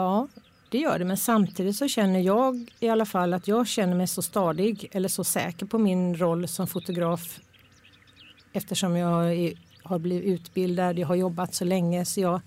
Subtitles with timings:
[0.00, 0.28] Ja,
[0.68, 1.04] det gör det.
[1.04, 5.08] Men samtidigt så känner jag i alla fall att jag känner mig så stadig eller
[5.08, 7.40] så säker på min roll som fotograf
[8.52, 9.52] eftersom jag är,
[9.82, 12.40] har blivit utbildad, jag har jobbat så länge så jag,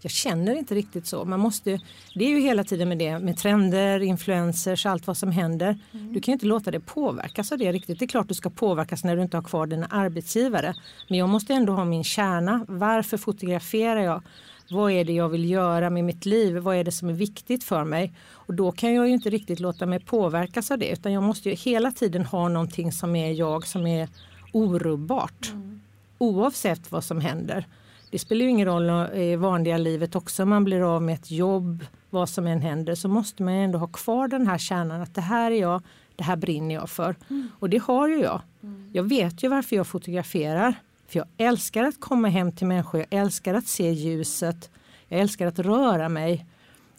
[0.00, 1.24] jag känner inte riktigt så.
[1.24, 1.80] Man måste,
[2.14, 5.78] det är ju hela tiden med det med trender, influencers, allt vad som händer.
[5.92, 6.12] Mm.
[6.12, 7.98] Du kan ju inte låta det påverkas av det riktigt.
[7.98, 10.74] Det är klart du ska påverkas när du inte har kvar dina arbetsgivare.
[11.08, 12.64] Men jag måste ändå ha min kärna.
[12.68, 14.22] Varför fotograferar jag?
[14.70, 16.56] Vad är det jag vill göra med mitt liv?
[16.56, 18.12] Vad är det som är viktigt för mig?
[18.32, 21.48] Och då kan jag ju inte riktigt låta mig påverkas av det utan jag måste
[21.48, 24.08] ju hela tiden ha någonting som är jag som är
[24.52, 25.50] orubbart.
[25.52, 25.80] Mm.
[26.18, 27.66] Oavsett vad som händer.
[28.10, 31.30] Det spelar ju ingen roll i vanliga livet också om man blir av med ett
[31.30, 35.14] jobb, vad som än händer så måste man ändå ha kvar den här kärnan att
[35.14, 35.82] det här är jag,
[36.16, 37.16] det här brinner jag för.
[37.30, 37.48] Mm.
[37.58, 38.40] Och det har ju jag.
[38.62, 38.90] Mm.
[38.92, 40.74] Jag vet ju varför jag fotograferar.
[41.08, 44.70] För jag älskar att komma hem till människor, jag älskar att se ljuset,
[45.08, 46.46] jag älskar att röra mig,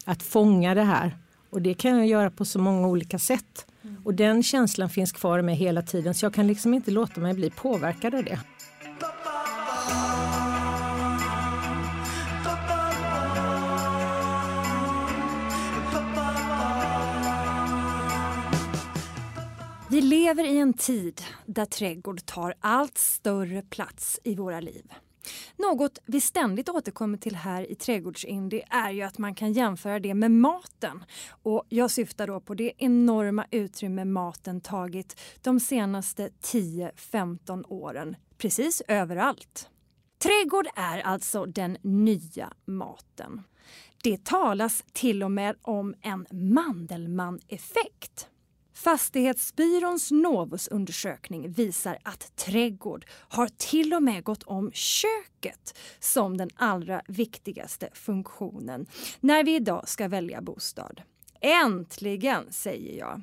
[0.05, 1.17] att fånga det här.
[1.49, 3.65] Och det kan jag göra på så många olika sätt.
[3.81, 4.01] Mm.
[4.05, 7.21] Och den känslan finns kvar i mig hela tiden så jag kan liksom inte låta
[7.21, 8.39] mig bli påverkad av det.
[19.91, 24.93] Vi lever i en tid där trädgård tar allt större plats i våra liv.
[25.57, 30.13] Något vi ständigt återkommer till här i Trädgårdsindie är ju att man kan jämföra det
[30.13, 31.03] med maten.
[31.43, 38.81] Och jag syftar då på det enorma utrymme maten tagit de senaste 10-15 åren, precis
[38.87, 39.69] överallt.
[40.17, 43.41] Trädgård är alltså den nya maten.
[44.03, 48.29] Det talas till och med om en Mandelmann-effekt.
[48.83, 57.01] Fastighetsbyråns Novusundersökning visar att trädgård har till och med gått om köket som den allra
[57.07, 58.85] viktigaste funktionen
[59.19, 61.01] när vi idag ska välja bostad.
[61.41, 63.21] Äntligen, säger jag.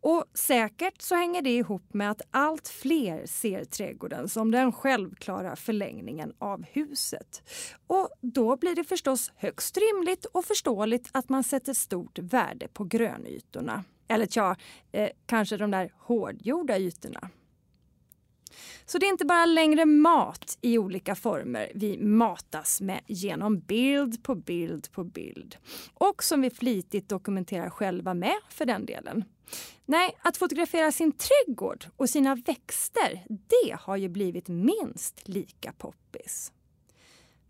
[0.00, 5.56] Och säkert så hänger det ihop med att allt fler ser trädgården som den självklara
[5.56, 7.42] förlängningen av huset.
[7.86, 12.84] Och då blir det förstås högst rimligt och förståeligt att man sätter stort värde på
[12.84, 13.84] grönytorna.
[14.08, 14.56] Eller tja,
[14.92, 17.30] eh, kanske de där hårdgjorda ytorna.
[18.86, 24.22] Så det är inte bara längre mat i olika former vi matas med genom bild
[24.22, 25.56] på bild på bild.
[25.94, 29.24] Och som vi flitigt dokumenterar själva med för den delen.
[29.84, 36.52] Nej, att fotografera sin trädgård och sina växter, det har ju blivit minst lika poppis.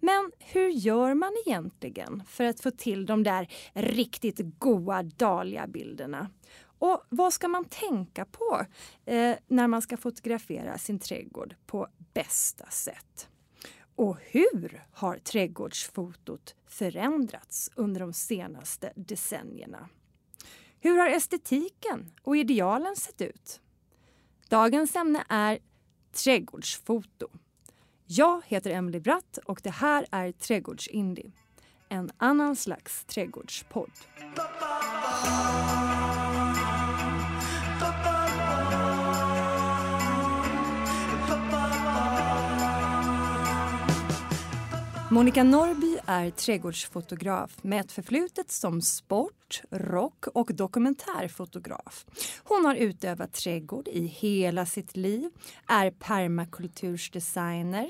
[0.01, 6.31] Men hur gör man egentligen för att få till de där riktigt goa dahlia-bilderna?
[6.79, 8.67] Och vad ska man tänka på
[9.05, 13.29] eh, när man ska fotografera sin trädgård på bästa sätt?
[13.97, 19.89] Och hur har trädgårdsfotot förändrats under de senaste decennierna?
[20.81, 23.61] Hur har estetiken och idealen sett ut?
[24.49, 25.59] Dagens ämne är
[26.13, 27.29] trädgårdsfoto.
[28.09, 31.33] Jag heter Emily Bratt och det här är Trädgårdsindie.
[31.89, 33.91] En annan slags trädgårdspodd.
[45.11, 52.07] Monica Norby är trädgårdsfotograf med ett förflutet som sport, rock och dokumentärfotograf.
[52.45, 55.31] Hon har utövat trädgård i hela sitt liv,
[55.67, 57.89] är permakultursdesigner,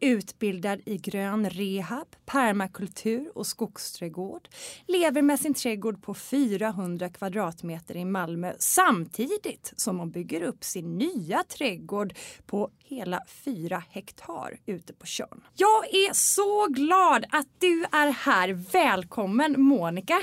[0.00, 4.48] utbildad i grön rehab, permakultur och skogsträdgård,
[4.86, 10.98] lever med sin trädgård på 400 kvadratmeter i Malmö samtidigt som hon bygger upp sin
[10.98, 12.14] nya trädgård
[12.46, 15.44] på hela 4 hektar ute på Tjörn.
[15.54, 18.52] Jag är så glad att du är här.
[18.72, 20.22] Välkommen Monica!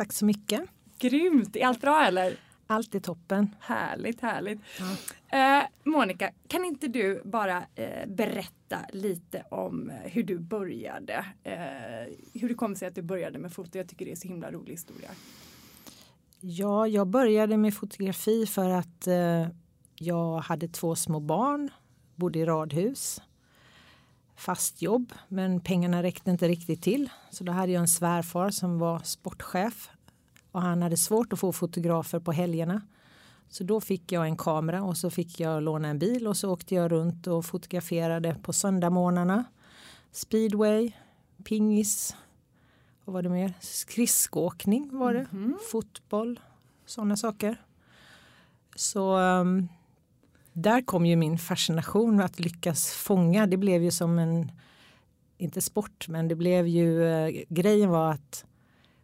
[0.00, 0.60] Tack så mycket.
[0.98, 1.56] Grymt!
[1.56, 2.36] Är allt bra eller?
[2.66, 3.54] Allt är toppen.
[3.60, 4.58] Härligt, härligt.
[4.78, 5.58] Ja.
[5.58, 11.24] Eh, Monica, kan inte du bara eh, berätta lite om hur du började?
[11.42, 11.52] Eh,
[12.40, 13.78] hur det kom sig att du började med foto?
[13.78, 15.10] Jag tycker det är så himla rolig historia.
[16.40, 19.48] Ja, jag började med fotografi för att eh,
[19.94, 21.70] jag hade två små barn,
[22.16, 23.20] bodde i radhus
[24.40, 27.10] fast jobb men pengarna räckte inte riktigt till.
[27.30, 29.90] Så då hade jag en svärfar som var sportchef
[30.52, 32.82] och han hade svårt att få fotografer på helgerna.
[33.48, 36.50] Så då fick jag en kamera och så fick jag låna en bil och så
[36.50, 39.44] åkte jag runt och fotograferade på söndagmorgnarna.
[40.12, 40.92] Speedway,
[41.44, 42.16] pingis,
[43.04, 43.54] vad var det mer?
[43.60, 45.70] Skridskoåkning var det, mm -hmm.
[45.70, 46.40] fotboll,
[46.86, 47.64] sådana saker.
[48.76, 49.68] Så um,
[50.62, 53.46] där kom ju min fascination att lyckas fånga.
[53.46, 54.52] Det blev ju som en,
[55.38, 58.44] inte sport, men det blev ju, eh, grejen var att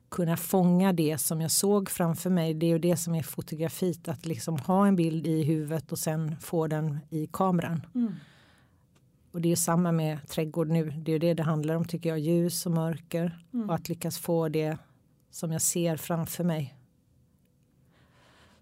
[0.08, 2.54] kunna fånga det som jag såg framför mig.
[2.54, 5.98] Det är ju det som är fotografiet, att liksom ha en bild i huvudet och
[5.98, 7.86] sen få den i kameran.
[7.94, 8.14] Mm.
[9.32, 10.90] Och det är samma med trädgård nu.
[10.90, 12.18] Det är det det handlar om tycker jag.
[12.18, 13.68] Ljus och mörker Mm.
[13.68, 14.78] och att lyckas få det
[15.30, 16.74] som jag ser framför mig.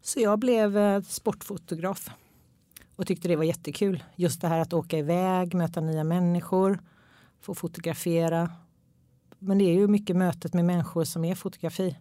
[0.03, 2.11] Så jag blev eh, sportfotograf
[2.97, 4.05] och tyckte det var jättekul.
[4.17, 6.79] Just det här att åka iväg, möta nya människor,
[7.41, 8.51] få fotografera.
[9.39, 11.97] Men det är ju mycket mötet med människor som är fotografi.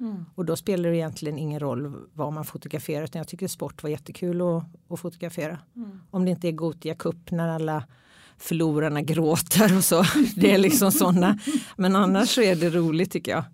[0.00, 0.24] Mm.
[0.34, 3.90] Och då spelar det egentligen ingen roll vad man fotograferar utan jag tycker sport var
[3.90, 5.58] jättekul att, att fotografera.
[5.76, 6.00] Mm.
[6.10, 7.84] Om det inte är Gotia Cup när alla
[8.36, 10.04] förlorarna gråter och så.
[10.36, 11.38] Det är liksom sådana.
[11.76, 13.44] Men annars så är det roligt tycker jag.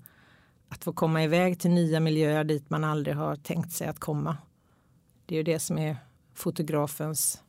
[0.68, 4.36] Att få komma iväg till nya miljöer dit man aldrig har tänkt sig att komma.
[5.26, 5.96] Det är ju det som är
[6.40, 7.42] fotografens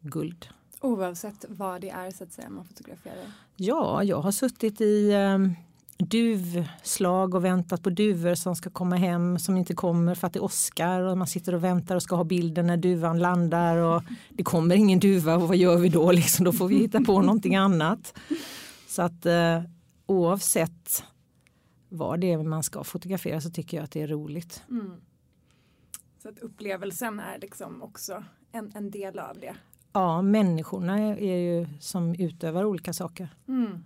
[0.00, 0.48] guld.
[0.80, 3.32] Oavsett vad det är så att säga man fotograferar.
[3.56, 5.54] Ja, jag har suttit i um,
[5.98, 10.40] duvslag och väntat på duvor som ska komma hem som inte kommer för att det
[10.40, 14.42] åskar och man sitter och väntar och ska ha bilden när duvan landar och det
[14.42, 16.12] kommer ingen duva och vad gör vi då?
[16.12, 18.18] Liksom, då får vi hitta på någonting annat.
[18.88, 19.62] Så att uh,
[20.06, 21.04] oavsett
[21.88, 24.62] vad det är man ska fotografera så tycker jag att det är roligt.
[24.70, 24.92] Mm.
[26.28, 29.56] Så att upplevelsen är liksom också en, en del av det.
[29.92, 33.28] Ja, människorna är ju som utövar olika saker.
[33.48, 33.84] Mm.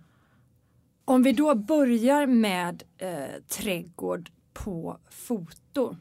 [1.05, 5.95] Om vi då börjar med eh, trädgård på foto.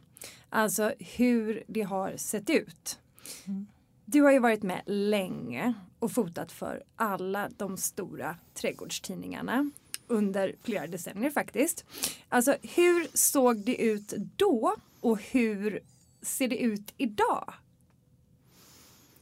[0.48, 2.98] Alltså hur det har sett ut.
[3.46, 3.66] Mm.
[4.04, 9.70] Du har ju varit med länge och fotat för alla de stora trädgårdstidningarna
[10.06, 11.84] under flera decennier faktiskt.
[12.28, 15.82] Alltså hur såg det ut då och hur
[16.22, 17.54] ser det ut idag?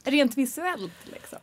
[0.05, 1.38] Rent visuellt liksom.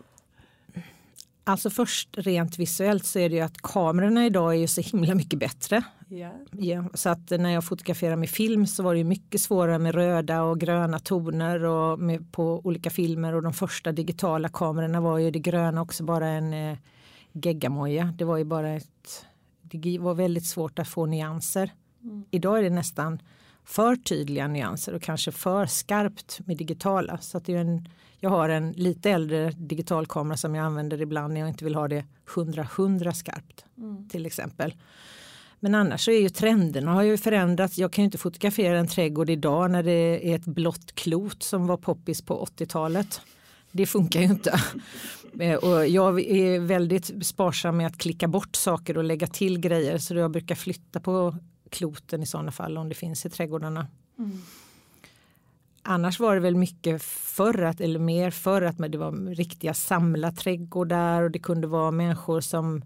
[1.43, 5.15] Alltså först rent visuellt så är det ju att kamerorna idag är ju så himla
[5.15, 5.83] mycket bättre.
[6.09, 6.31] Ja.
[6.51, 9.95] Ja, så att när jag fotograferade med film så var det ju mycket svårare med
[9.95, 15.17] röda och gröna toner och med, på olika filmer och de första digitala kamerorna var
[15.17, 16.77] ju det gröna också bara en eh,
[17.31, 18.13] geggamoja.
[18.17, 19.25] Det var ju bara ett,
[19.61, 21.71] det var väldigt svårt att få nyanser.
[22.03, 22.25] Mm.
[22.31, 23.19] Idag är det nästan
[23.67, 27.17] för tydliga nyanser och kanske för skarpt med digitala.
[27.17, 31.33] Så att det är en, jag har en lite äldre digitalkamera som jag använder ibland
[31.33, 32.05] när jag inte vill ha det
[32.35, 34.09] 100-100 skarpt Mm.
[34.09, 34.73] till exempel.
[35.59, 37.77] Men annars så är ju trenderna har ju förändrats.
[37.77, 41.67] Jag kan ju inte fotografera en trädgård idag när det är ett blått klot som
[41.67, 43.21] var poppis på 80-talet.
[43.71, 44.59] Det funkar ju inte.
[45.39, 49.97] Eh, Och jag är väldigt sparsam med att klicka bort saker och lägga till grejer
[49.97, 51.35] så jag brukar flytta på
[51.69, 53.87] kloten i sådana fall om det finns i trädgårdarna.
[54.19, 54.41] Mm.
[55.81, 61.23] Annars var det väl mycket förr, att, eller mer förr, att det var riktiga samlarträdgårdar
[61.23, 62.83] och det kunde vara människor som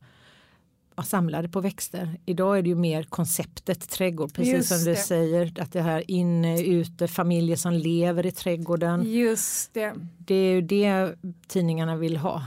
[0.96, 2.20] ja, samlade på växter.
[2.26, 4.96] Idag är det ju mer konceptet trädgård, precis Just som du det.
[4.96, 5.62] säger.
[5.62, 9.14] Att det här inne, ute, familjer som lever i trädgården.
[9.14, 9.94] Just det.
[10.18, 11.16] Det är ju det
[11.48, 12.44] tidningarna vill ha.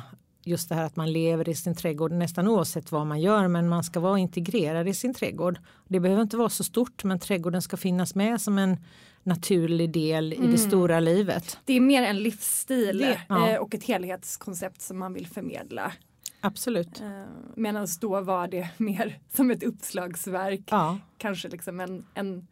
[0.46, 3.68] Just det här att man lever i sin trädgård nästan oavsett vad man gör men
[3.68, 5.58] man ska vara integrerad i sin trädgård.
[5.88, 8.76] Det behöver inte vara så stort men trädgården ska finnas med som en
[9.22, 11.58] naturlig del i det stora livet.
[11.64, 13.50] Det är mer en livsstil Det- ja.
[13.50, 15.92] eh, och ett helhetskoncept som man vill förmedla.
[16.40, 17.00] Absolut.
[17.00, 17.22] Eh,
[17.54, 20.62] Medan då var det mer som ett uppslagsverk.
[20.70, 22.46] Ja, Kanske liksom en, en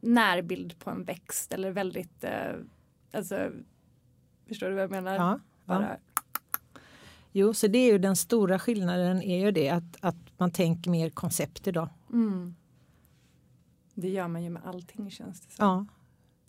[0.00, 2.30] närbild på en växt eller väldigt, eh,
[3.12, 3.50] alltså,
[4.48, 5.14] förstår du vad jag menar?
[5.14, 5.38] ja.
[5.64, 5.96] Bara,
[7.32, 10.90] Jo, så det är ju den stora skillnaden är ju det att, att man tänker
[10.90, 11.88] mer koncept idag.
[12.12, 12.54] mm.
[13.94, 15.64] Det gör man ju med allting känns det som.
[15.66, 15.86] Ja.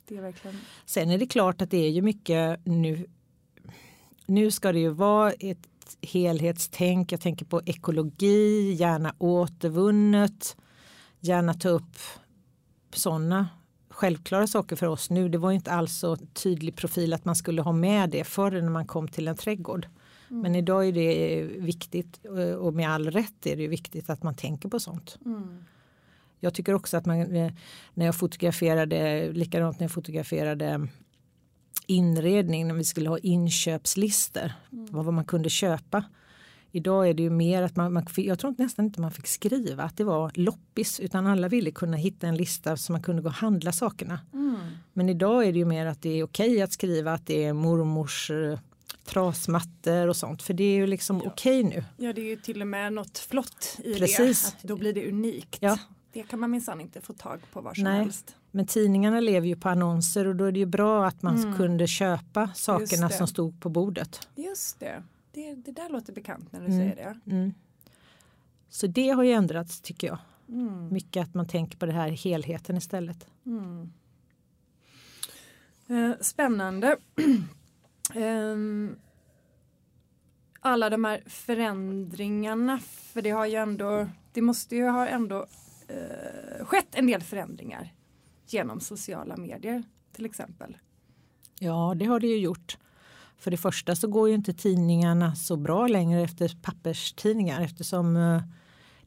[0.07, 3.05] Det är verkligen, Sen är det klart att det är ju mycket nu.
[4.25, 5.67] Nu ska det ju vara ett
[6.01, 7.11] helhetstänk.
[7.11, 10.57] Jag tänker på ekologi, gärna återvunnet,
[11.19, 11.97] gärna ta upp
[12.93, 13.49] sådana
[13.89, 15.29] självklara saker för oss nu.
[15.29, 18.69] Det var inte alls så tydlig profil att man skulle ha med det förr när
[18.69, 19.87] man kom till en trädgård.
[20.33, 22.25] Men idag är det viktigt
[22.59, 25.17] och med all rätt är det viktigt att man tänker på sånt.
[25.25, 25.63] mm.
[26.43, 27.51] Jag tycker också att man, eh,
[27.93, 30.87] när jag fotograferade, likadant när jag fotograferade
[31.87, 36.03] inredning, när vi skulle ha inköpslistor, vad vad man kunde köpa.
[36.71, 39.83] Idag är det ju mer att man, man, jag tror nästan inte man fick skriva
[39.83, 43.27] att det var loppis utan alla ville kunna hitta en lista så man kunde gå
[43.27, 44.19] och handla sakerna.
[44.33, 44.57] Mm.
[44.93, 47.53] Men idag är det ju mer att det är okej att skriva att det är
[47.53, 48.59] mormors eh,
[49.13, 51.31] trasmattor och sånt för det är ju liksom Ja.
[51.31, 51.83] okej nu.
[51.97, 54.41] Ja det är ju till och med något flott i Precis.
[54.51, 54.57] det.
[54.57, 55.57] Att då blir det unikt.
[55.61, 55.77] Ja.
[56.13, 57.97] Det kan man minsann inte få tag på var som Nej.
[57.97, 58.35] helst.
[58.51, 61.57] Men tidningarna lever ju på annonser och då är det ju bra att man Mm.
[61.57, 64.27] kunde köpa sakerna som stod på bordet.
[64.35, 65.03] Just det.
[65.31, 65.55] det.
[65.55, 66.77] Det där låter bekant när du Mm.
[66.79, 67.31] säger det.
[67.31, 67.53] Mm.
[68.69, 70.17] Så det har ju ändrats tycker jag.
[70.49, 70.93] Mm.
[70.93, 73.27] Mycket att man tänker på det här helheten istället.
[73.45, 73.91] Mm.
[75.87, 76.97] Eh, spännande.
[78.15, 78.95] um,
[80.59, 86.65] alla de här förändringarna, för det har ju ändå, det måste ju ha ändå uh,
[86.65, 87.93] skett en del förändringar
[88.47, 90.77] genom sociala medier till exempel.
[91.59, 92.77] Ja, det har det ju gjort.
[93.37, 98.41] För det första så går ju inte tidningarna så bra längre efter papperstidningar eftersom uh,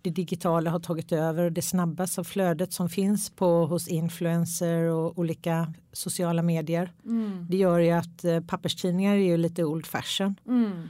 [0.05, 5.19] det digitala har tagit över det snabbaste av flödet som finns på, hos influencer och
[5.19, 6.93] olika sociala medier.
[7.05, 7.47] Mm.
[7.51, 10.35] Det gör ju att eh, papperstidningar är ju lite old fashion.
[10.47, 10.89] Mm.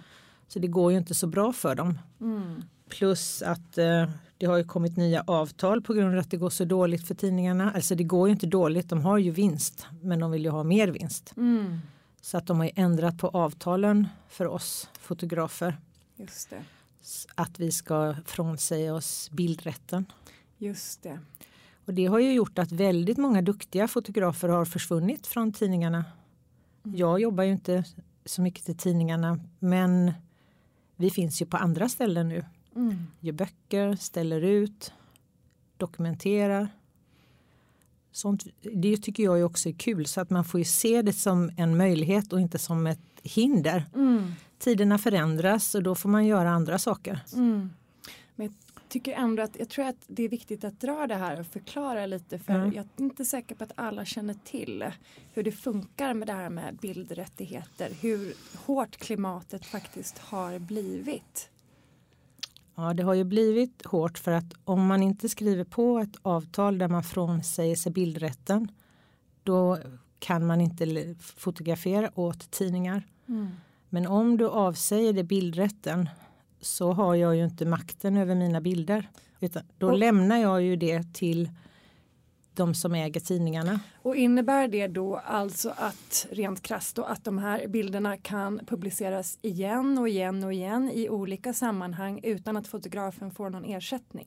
[0.48, 1.98] Så det går ju inte så bra för dem.
[2.20, 2.62] Mm.
[2.88, 6.50] Plus att eh, det har ju kommit nya avtal på grund av att det går
[6.50, 7.72] så dåligt för tidningarna.
[7.74, 10.62] Alltså det går ju inte dåligt, de har ju vinst men de vill ju ha
[10.62, 11.32] mer vinst.
[11.36, 11.78] Mm.
[12.20, 15.76] Så att de har ändrat på avtalen för oss fotografer.
[16.16, 16.62] Just det
[17.34, 20.06] att vi ska frånsäga oss bildrätten.
[20.58, 21.18] Just det.
[21.84, 26.04] Och det har ju gjort att väldigt många duktiga fotografer har försvunnit från tidningarna.
[26.84, 26.96] Mm.
[26.98, 27.84] Jag jobbar ju inte
[28.24, 30.12] så mycket till tidningarna men
[30.96, 32.44] vi finns ju på andra ställen nu.
[32.76, 33.06] Mm.
[33.20, 34.92] Gör böcker, ställer ut,
[35.76, 36.68] dokumenterar.
[38.12, 41.50] Sånt, det tycker jag också är kul så att man får ju se det som
[41.56, 43.84] en möjlighet och inte som ett hinder.
[43.94, 47.20] Mm tiderna förändras och då får man göra andra saker.
[47.32, 47.70] Mm.
[48.34, 48.54] Men jag
[48.88, 52.06] tycker ändå att jag tror att det är viktigt att dra det här och förklara
[52.06, 52.72] lite för mm.
[52.72, 54.84] jag är inte säker på att alla känner till
[55.32, 57.90] hur det funkar med det här med bildrättigheter.
[58.00, 61.50] Hur hårt klimatet faktiskt har blivit.
[62.74, 66.78] Ja, det har ju blivit hårt för att om man inte skriver på ett avtal
[66.78, 68.72] där man frånsäger sig bildrätten
[69.42, 69.78] då
[70.18, 73.02] kan man inte fotografera åt tidningar.
[73.28, 73.48] Mm.
[73.94, 76.08] Men om du avsäger dig bildrätten
[76.60, 79.10] så har jag ju inte makten över mina bilder.
[79.40, 81.50] Utan då och, lämnar jag ju det till
[82.54, 83.80] de som äger tidningarna.
[84.02, 89.38] Och innebär det då alltså att rent krasst då, att de här bilderna kan publiceras
[89.42, 94.26] igen och igen och igen i olika sammanhang utan att fotografen får någon ersättning?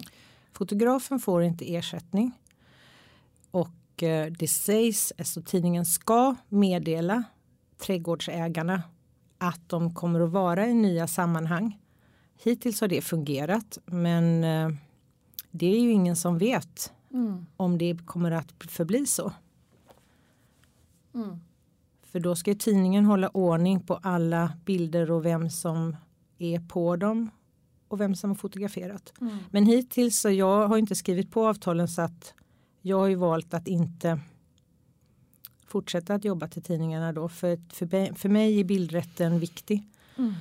[0.54, 2.32] Fotografen får inte ersättning.
[3.52, 7.24] Och eh, det sägs, alltså tidningen ska meddela
[7.78, 8.84] trädgårdsägarna
[9.38, 11.80] att de kommer att vara i nya sammanhang.
[12.44, 14.70] Hittills har det fungerat men eh,
[15.52, 17.46] det är ju ingen som vet mm.
[17.58, 19.34] om det kommer att förbli så.
[21.16, 21.40] Mm.
[22.04, 25.96] För då ska tidningen hålla ordning på alla bilder och vem som
[26.38, 27.30] är på dem
[27.88, 29.14] och vem som har fotograferat.
[29.22, 29.38] Mm.
[29.52, 32.34] Men hittills så jag har inte skrivit på avtalen så att
[32.82, 34.20] jag har ju valt att inte
[35.78, 37.30] fortsätta att jobba till tidningarna då.
[37.30, 39.84] För, för, för mig är bildrätten viktig.
[40.18, 40.34] Mm.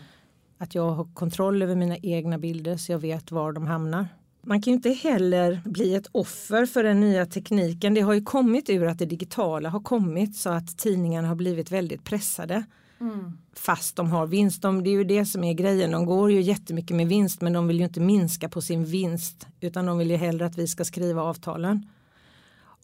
[0.59, 4.09] Att jag har kontroll över mina egna bilder så jag vet var de hamnar.
[4.43, 7.95] Man kan ju inte heller bli ett offer för den nya tekniken.
[7.95, 11.71] Det har ju kommit ur att det digitala har kommit så att tidningarna har blivit
[11.71, 12.65] väldigt pressade.
[13.01, 13.39] Mm.
[13.55, 14.63] Fast de har vinst.
[14.63, 15.91] De, det är ju det som är grejen.
[15.91, 19.47] De går ju jättemycket med vinst men de vill ju inte minska på sin vinst.
[19.61, 21.87] Utan de vill ju hellre att vi ska skriva avtalen.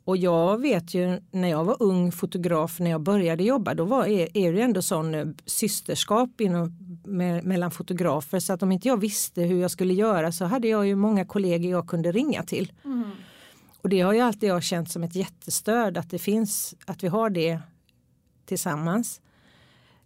[0.05, 4.07] Och jag vet ju när jag var ung fotograf när jag började jobba då var,
[4.07, 8.89] är, är det ändå sån eh, systerskap inom, med, mellan fotografer så att om inte
[8.89, 12.43] jag visste hur jag skulle göra så hade jag ju många kollegor jag kunde ringa
[12.43, 12.73] till.
[12.85, 13.11] Mm.
[13.83, 17.09] Och det har ju alltid jag känt som ett jättestöd att det finns, att vi
[17.09, 17.59] har det
[18.47, 19.21] tillsammans.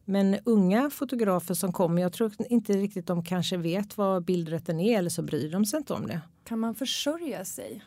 [0.05, 4.99] Men unga fotografer som kommer, jag tror inte riktigt de kanske vet vad bildrätten är
[4.99, 6.21] eller så bryr de sig inte om det.
[6.45, 7.83] Kan man försörja sig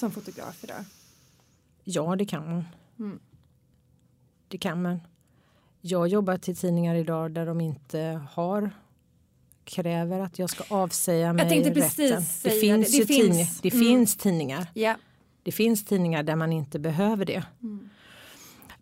[0.00, 0.84] som fotograf idag?
[1.84, 2.64] Ja, det kan man.
[2.98, 3.20] Mm.
[4.48, 5.00] Det kan man.
[5.80, 8.70] Jag jobbar till tidningar idag där de inte har
[9.64, 12.24] kräver att jag ska avsäga mig jag tänkte precis rätten.
[12.42, 12.98] Det finns, det.
[12.98, 13.18] Det, finns.
[13.18, 13.86] Tidning, det mm.
[13.86, 14.66] finns tidningar.
[14.74, 14.96] Yeah.
[15.42, 17.44] Det finns tidningar där man inte behöver det.
[17.62, 17.88] Mm.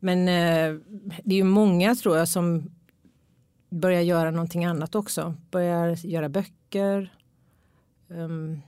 [0.01, 0.81] Men eh,
[1.25, 2.71] det är ju många tror jag som
[3.71, 5.35] börjar göra någonting annat också.
[5.51, 7.15] Börjar göra böcker.
[8.09, 8.63] Um,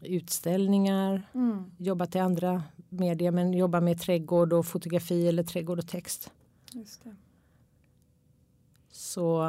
[0.00, 1.70] utställningar, mm.
[1.78, 6.30] jobba till andra medier men jobba med trädgård och fotografi eller trädgård och text.
[8.90, 9.44] Så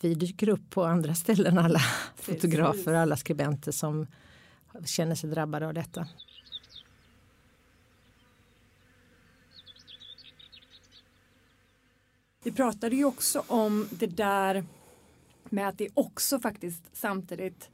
[0.00, 1.80] vi dyker upp på andra ställen alla
[2.16, 2.34] Precis.
[2.34, 4.06] fotografer, alla skribenter som
[4.84, 6.08] känner sig drabbade av detta.
[12.44, 14.64] Vi pratade ju också om det där
[15.44, 17.70] med att det också faktiskt samtidigt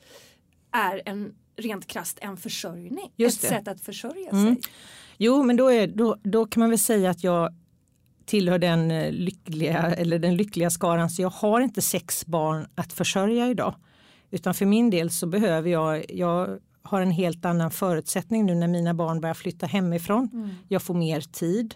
[0.71, 3.13] är en rent krast en försörjning.
[3.17, 3.57] Just ett det.
[3.57, 4.55] sätt att försörja mm.
[4.55, 4.63] sig.
[5.17, 7.55] Jo men då, är, då, då kan man väl säga att jag
[8.27, 12.93] tillhör den eh, lyckliga eller den lyckliga skaran så jag har inte sex barn att
[12.93, 13.75] försörja idag.
[14.31, 18.69] Utan för min del så behöver jag, jag har en helt annan förutsättning nu när
[18.69, 20.31] mina barn börjar flytta hemifrån.
[20.33, 20.51] Mm.
[20.69, 21.75] Jag får mer tid.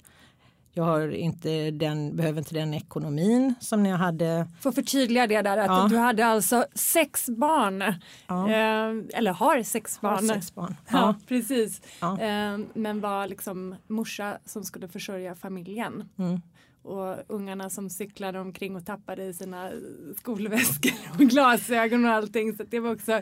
[0.75, 4.47] Jag har inte den, behöver inte den ekonomin som jag hade.
[4.61, 5.87] Får förtydliga det där att Ja.
[5.91, 7.85] du hade alltså sex barn.
[8.26, 8.49] Ja.
[8.50, 10.29] Eh, eller har sex Har barn.
[10.29, 10.75] sex barn.
[10.91, 11.14] Ja, Ja.
[11.29, 11.81] precis.
[12.02, 16.09] Eh, men var liksom morsa som skulle försörja familjen.
[16.19, 16.41] Mm.
[16.83, 19.71] Och ungarna som cyklade omkring och tappade i sina
[20.19, 22.57] skolväskor och glasögon och allting.
[22.57, 23.21] Så det var också,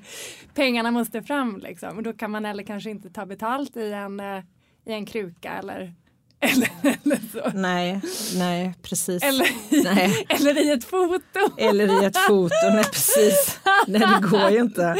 [0.54, 1.96] pengarna måste fram liksom.
[1.96, 4.42] Och då kan man heller kanske inte ta betalt i en, eh,
[4.84, 5.94] i en kruka eller,
[6.40, 7.58] eller, eller så.
[7.58, 8.00] Nej,
[8.36, 9.22] nej, precis.
[9.22, 9.44] Eller,
[9.74, 10.26] i- Nej.
[10.28, 11.40] eller i ett foto.
[11.58, 13.60] Eller i ett foto, nej precis.
[13.86, 14.96] Nej, det går ju inte.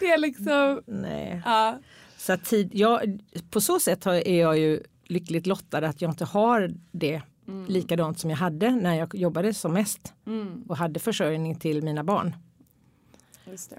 [0.00, 1.42] Det är liksom, Nej.
[1.44, 1.78] ja.
[2.18, 3.18] Så tid, jag,
[3.50, 7.22] på så sätt är jag ju lyckligt lottad att jag inte har det
[7.68, 12.04] likadant som jag hade när jag jobbade som mest Mm, och hade försörjning till mina
[12.04, 12.36] barn.
[13.50, 13.76] just det.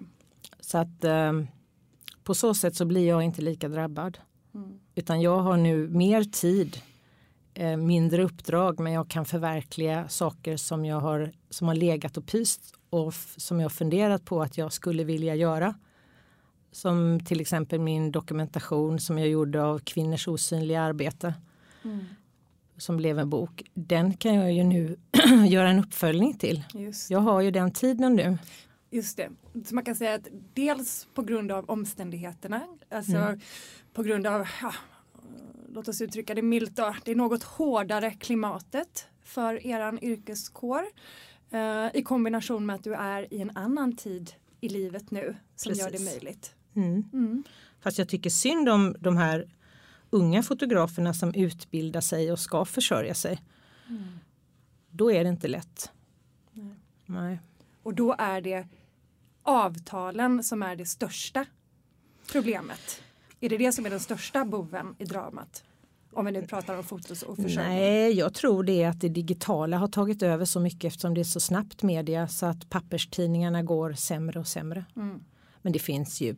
[0.59, 1.31] Så att eh,
[2.23, 4.17] på så sätt så blir jag inte lika drabbad.
[4.55, 4.79] Mm.
[4.95, 6.81] Utan jag har nu mer tid,
[7.53, 12.25] eh, mindre uppdrag men jag kan förverkliga saker som jag har, som har legat och
[12.27, 15.75] pyst och som jag funderat på att jag skulle vilja göra.
[16.71, 21.33] Som till exempel min dokumentation som jag gjorde av kvinnors osynliga arbete
[21.83, 22.05] Mm.
[22.77, 23.63] som blev en bok.
[23.73, 24.97] Den kan jag ju nu
[25.49, 26.63] göra en uppföljning till.
[27.09, 28.37] Jag har ju den tiden nu.
[28.91, 29.29] just det.
[29.65, 33.39] Så man kan säga att dels på grund av omständigheterna, alltså Mm.
[33.93, 34.73] på grund av, ja,
[35.73, 40.83] låt oss uttrycka det milt då, det är något hårdare klimatet för eran yrkeskår
[41.49, 45.73] eh, i kombination med att du är i en annan tid i livet nu som
[45.73, 46.13] gör det Precis.
[46.13, 46.55] möjligt.
[46.75, 47.03] Mm.
[47.13, 47.43] Mm.
[47.79, 49.55] Fast jag tycker synd om de här
[50.09, 53.41] unga fotograferna som utbildar sig och ska försörja sig.
[54.89, 55.91] Då är det inte lätt.
[56.51, 56.75] Nej.
[57.05, 57.39] Nej.
[57.83, 58.67] Och då är det
[59.43, 61.45] avtalen som är det största
[62.31, 63.03] problemet.
[63.41, 65.63] Är det det som är den största boven i dramat?
[66.13, 67.75] Om vi nu pratar om fotos och försörjning.
[67.79, 71.19] Nej, jag tror det är att det digitala har tagit över så mycket eftersom det
[71.21, 74.85] är så snabbt media så att papperstidningarna går sämre och sämre.
[74.95, 75.23] Mm.
[75.61, 76.35] Men det finns ju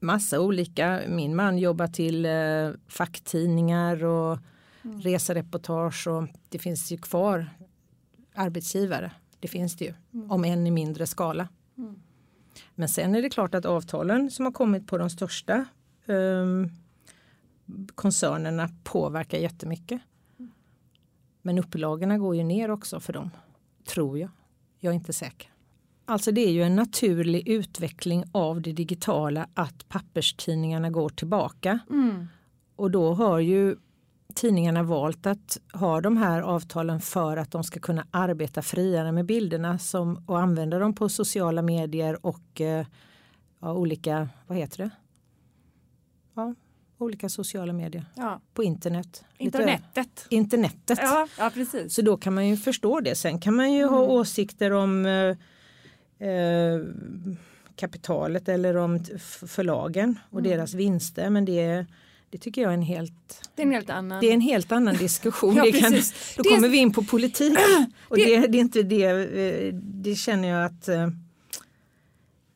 [0.00, 1.00] massa olika.
[1.08, 4.38] Min man jobbar till eh, facktidningar och
[4.84, 5.00] Mm.
[5.00, 7.46] resereportage och det finns ju kvar
[8.34, 9.12] arbetsgivare.
[9.40, 10.30] Det finns det ju, Mm.
[10.30, 11.48] om än i mindre skala.
[11.78, 11.94] Mm.
[12.74, 15.64] Men sen är det klart att avtalen som har kommit på de största
[16.06, 16.68] ehm,
[17.94, 20.00] koncernerna påverkar jättemycket.
[21.42, 23.30] Men upplagorna går ju ner också för dem,
[23.84, 24.30] tror jag.
[24.78, 25.48] Jag är inte säker.
[26.04, 31.78] Alltså det är ju en naturlig utveckling av det digitala att papperstidningarna går tillbaka.
[31.90, 32.26] Mm.
[32.76, 33.76] Och då har ju
[34.34, 39.26] tidningarna valt att ha de här avtalen för att de ska kunna arbeta friare med
[39.26, 42.86] bilderna som, och använda dem på sociala medier och eh,
[43.60, 44.90] ja, olika, vad heter det?
[46.34, 46.54] Ja,
[46.98, 49.24] olika sociala medier Ja, på internet.
[49.38, 50.26] Internetet.
[50.28, 50.98] internetet.
[51.02, 51.94] Ja, ja, precis.
[51.94, 53.14] Så då kan man ju förstå det.
[53.14, 56.80] Sen kan man ju ha åsikter om eh, eh,
[57.76, 59.04] kapitalet eller om
[59.46, 61.30] förlagen och deras vinster.
[61.30, 61.86] Men det,
[62.30, 64.20] det tycker jag är en helt, Det är en helt annan.
[64.20, 65.54] det är en helt annan diskussion.
[65.56, 65.98] Ja, kan, då
[66.42, 67.58] Det är- kommer vi in på politik.
[68.08, 71.08] Och Det- det, det är inte det, eh, det känner jag att eh,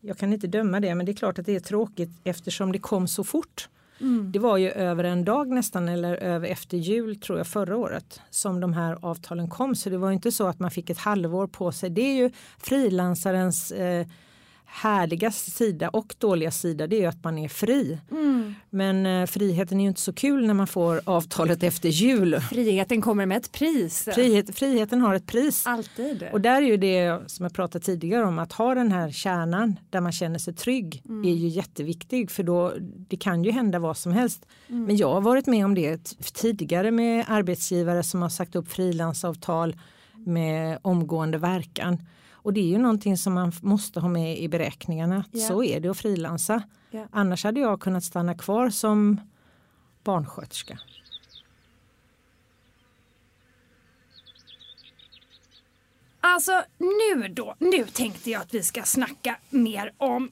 [0.07, 2.79] jag kan inte döma det men det är klart att det är tråkigt eftersom det
[2.79, 3.69] kom så fort.
[4.01, 4.33] Mm.
[4.33, 8.21] Det var ju över en dag nästan eller över efter jul tror jag förra året
[8.31, 11.47] som de här avtalen kom så det var inte så att man fick ett halvår
[11.47, 11.91] på sig.
[11.91, 14.07] Det är ju frilansarens eh,
[14.67, 17.99] härliga sida och dåliga sida det är ju att man är fri.
[18.11, 18.55] Mm.
[18.71, 22.41] Men eh, friheten är ju inte så kul när man får avtalet efter jul.
[22.41, 24.09] Friheten kommer med ett pris.
[24.15, 25.67] Frihet, friheten har ett pris.
[25.67, 26.25] Alltid.
[26.33, 29.79] Och där är ju det som jag pratade tidigare om att ha den här kärnan
[29.91, 33.97] där man känner sig trygg är ju jätteviktig för då det kan ju hända vad
[33.97, 34.47] som helst.
[34.67, 39.77] Men jag har varit med om det tidigare med arbetsgivare som har sagt upp frilansavtal
[40.27, 41.99] med omgående verkan.
[42.47, 45.25] Och det är ju någonting som man måste ha med i beräkningarna.
[45.33, 45.41] Ja.
[45.41, 46.63] Så är det att frilansa.
[46.91, 47.07] Ja.
[47.11, 49.21] Annars hade jag kunnat stanna kvar som
[50.05, 50.79] barnsköterska.
[56.21, 60.31] Alltså nu då, nu tänkte jag att vi ska snacka mer om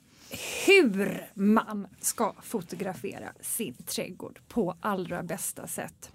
[0.66, 6.12] hur man ska fotografera sin trädgård på allra bästa sätt.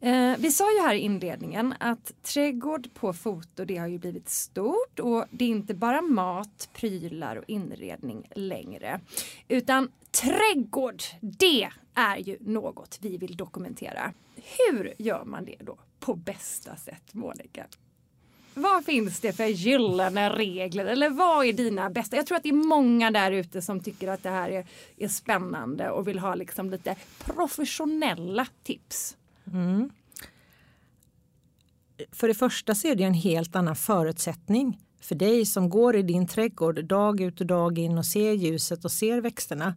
[0.00, 4.28] Eh, vi sa ju här i inledningen att trädgård på foto det har ju blivit
[4.28, 9.00] stort och det är inte bara mat, prylar och inredning längre.
[9.48, 14.12] Utan trädgård, det är ju något vi vill dokumentera.
[14.34, 17.66] Hur gör man det då på bästa sätt, Monica?
[18.56, 22.16] Vad finns det för gyllene regler eller vad är dina bästa?
[22.16, 24.66] Jag tror att det är många där ute som tycker att det här är,
[24.96, 29.16] är spännande och vill ha liksom lite professionella tips.
[29.52, 29.90] Mm.
[32.12, 36.02] För det första så är det en helt annan förutsättning för dig som går i
[36.02, 39.74] din trädgård dag ut och dag in och ser ljuset och ser växterna.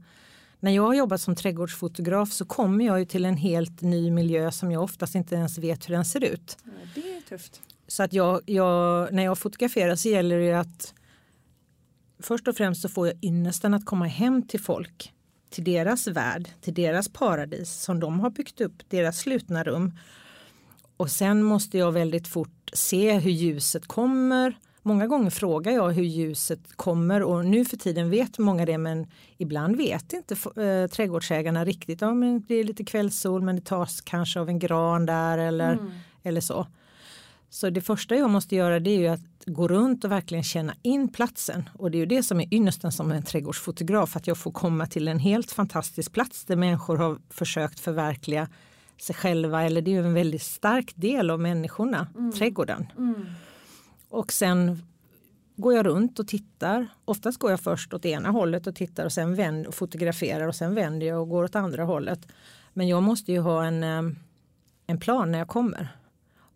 [0.59, 4.51] När jag har jobbat som trädgårdsfotograf så kommer jag ju till en helt ny miljö
[4.51, 6.57] som jag oftast inte ens vet hur den ser ut.
[6.63, 7.61] Ja, det är tufft.
[7.89, 10.93] Så att jag, jag, när jag fotograferar så gäller det att
[12.19, 15.13] först och främst så får jag ynnesten att komma hem till folk,
[15.49, 19.93] till deras värld, till deras paradis som de har byggt upp, deras slutna rum.
[20.97, 24.57] Och sen måste jag väldigt fort se hur ljuset kommer.
[24.81, 29.07] Många gånger frågar jag hur ljuset kommer och nu för tiden vet många det men
[29.37, 32.01] ibland vet inte äh, trädgårdsägarna riktigt.
[32.01, 35.73] Ja, men det är lite kvällssol men det tas kanske av en gran där eller,
[35.73, 35.91] mm.
[36.23, 36.67] eller så.
[37.49, 40.75] Så det första jag måste göra det är ju att gå runt och verkligen känna
[40.81, 41.69] in platsen.
[41.73, 44.85] Och det är ju det som är ynnesten som en trädgårdsfotograf, att jag får komma
[44.85, 48.47] till en helt fantastisk plats där människor har försökt förverkliga
[49.01, 52.31] sig själva, eller det är ju en väldigt stark del av människorna, mm.
[52.31, 52.87] trädgården.
[52.97, 53.25] Mm.
[54.09, 54.83] Och sen
[55.55, 56.87] går jag runt och tittar.
[57.05, 60.55] Oftast går jag först åt ena hållet och tittar och sen vänder och fotograferar och
[60.55, 62.27] sen vänder jag och går åt andra hållet.
[62.73, 64.15] Men jag måste ju ha en, eh,
[64.87, 65.98] en plan när jag kommer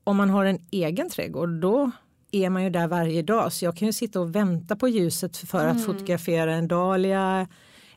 [0.03, 1.91] om man har en egen trädgård då
[2.31, 5.37] är man ju där varje dag så jag kan ju sitta och vänta på ljuset
[5.37, 5.83] för att mm.
[5.83, 7.47] fotografera en dahlia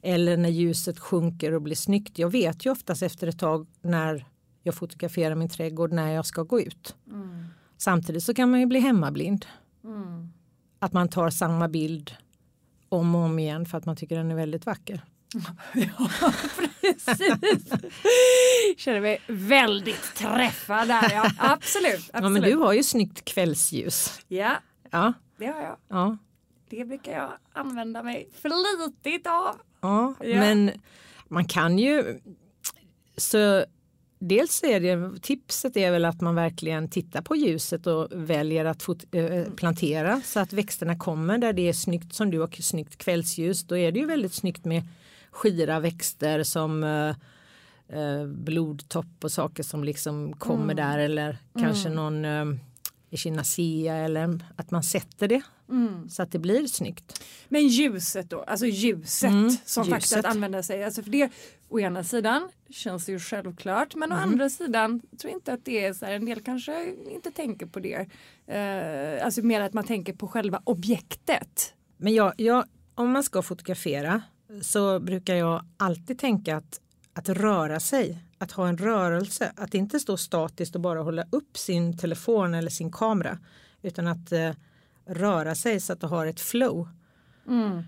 [0.02, 2.18] eller när ljuset sjunker och blir snyggt.
[2.18, 4.26] Jag vet ju oftast efter ett tag när
[4.62, 6.96] jag fotograferar min trädgård när jag ska gå ut.
[7.10, 7.44] Mm.
[7.76, 9.46] Samtidigt så kan man ju bli hemmablind.
[9.84, 10.32] Mm.
[10.78, 12.14] Att man tar samma bild
[12.88, 15.04] om och om igen för att man tycker den är väldigt vacker.
[15.74, 16.08] Ja,
[16.56, 17.70] precis.
[18.76, 21.10] Känner mig väldigt träffad där.
[21.12, 22.10] Ja, absolut, absolut.
[22.12, 24.20] Ja, men du har ju snyggt kvällsljus.
[24.28, 24.56] Ja,
[24.90, 25.12] ja.
[25.36, 25.76] det har jag.
[25.88, 26.16] Ja.
[26.68, 29.56] Det brukar jag använda mig flitigt av.
[29.80, 30.40] Ja, ja.
[30.40, 30.70] men
[31.28, 32.20] man kan ju
[33.16, 33.64] så
[34.18, 38.82] Dels är det tipset är väl att man verkligen tittar på ljuset och väljer att
[38.82, 42.98] fot, äh, plantera så att växterna kommer där det är snyggt som du har snyggt
[42.98, 43.62] kvällsljus.
[43.62, 44.82] Då är det ju väldigt snyggt med
[45.36, 47.08] skira växter som eh,
[47.98, 50.76] eh, blodtopp och saker som liksom kommer mm.
[50.76, 51.96] där eller kanske mm.
[51.96, 52.60] någon eh,
[53.10, 56.08] echinacea eller att man sätter det mm.
[56.08, 57.22] så att det blir snyggt.
[57.48, 59.94] Men ljuset då, alltså ljuset mm, som ljuset.
[59.94, 61.30] faktiskt att använda sig, alltså för det
[61.68, 64.18] å ena sidan känns det ju självklart men mm.
[64.18, 67.30] å andra sidan tror jag inte att det är så här, en del kanske inte
[67.30, 67.98] tänker på det.
[67.98, 71.74] Uh, alltså mer att man tänker på själva objektet.
[71.96, 74.22] Men jag, jag, om man ska fotografera
[74.60, 76.80] så brukar jag alltid tänka att,
[77.12, 81.58] att röra sig, att ha en rörelse, att inte stå statiskt och bara hålla upp
[81.58, 83.38] sin telefon eller sin kamera
[83.82, 84.50] utan att eh,
[85.06, 86.88] röra sig så att du har ett flow.
[87.46, 87.82] Mm.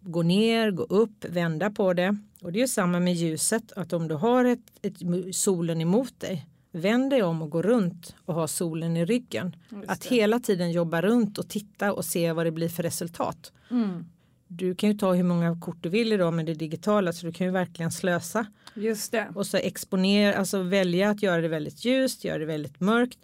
[0.00, 2.18] Gå ner, gå upp, vända på det.
[2.42, 4.96] Och det är samma med ljuset, att om du har ett, ett,
[5.36, 9.56] solen emot dig, vänd dig om och gå runt och ha solen i ryggen.
[9.86, 13.52] Att hela tiden jobba runt och titta och se vad det blir för resultat.
[13.70, 14.04] Mm
[14.52, 17.32] du kan ju ta hur många kort du vill idag med det digitala så du
[17.32, 18.46] kan ju verkligen slösa.
[18.74, 19.28] Just det.
[19.34, 23.18] Och så exponera, alltså välja att göra det väldigt ljust, göra det väldigt mörkt.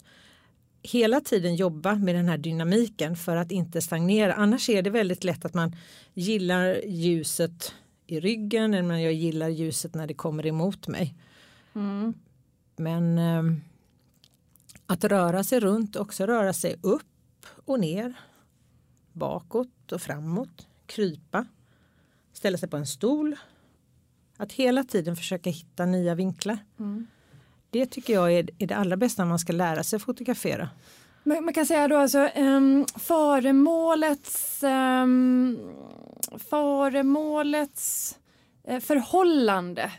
[0.83, 4.33] Hela tiden jobba med den här dynamiken för att inte stagnera.
[4.33, 5.75] Annars är det väldigt lätt att man
[6.13, 7.73] gillar ljuset
[8.05, 11.15] i ryggen eller jag gillar ljuset när det kommer emot mig.
[11.75, 12.13] Mm.
[12.75, 13.43] Men eh,
[14.85, 18.13] att röra sig runt, också röra sig upp och ner,
[19.13, 21.45] bakåt och framåt krypa,
[22.33, 23.35] ställa sig på en stol.
[24.37, 26.57] Att hela tiden försöka hitta nya vinklar.
[26.79, 27.07] Mm.
[27.69, 30.69] Det tycker jag är, är det allra bästa när man ska lära sig fotografera.
[31.23, 35.59] Man, man kan säga då alltså um, föremålets, um,
[36.49, 38.17] föremålets
[38.69, 39.91] uh, förhållande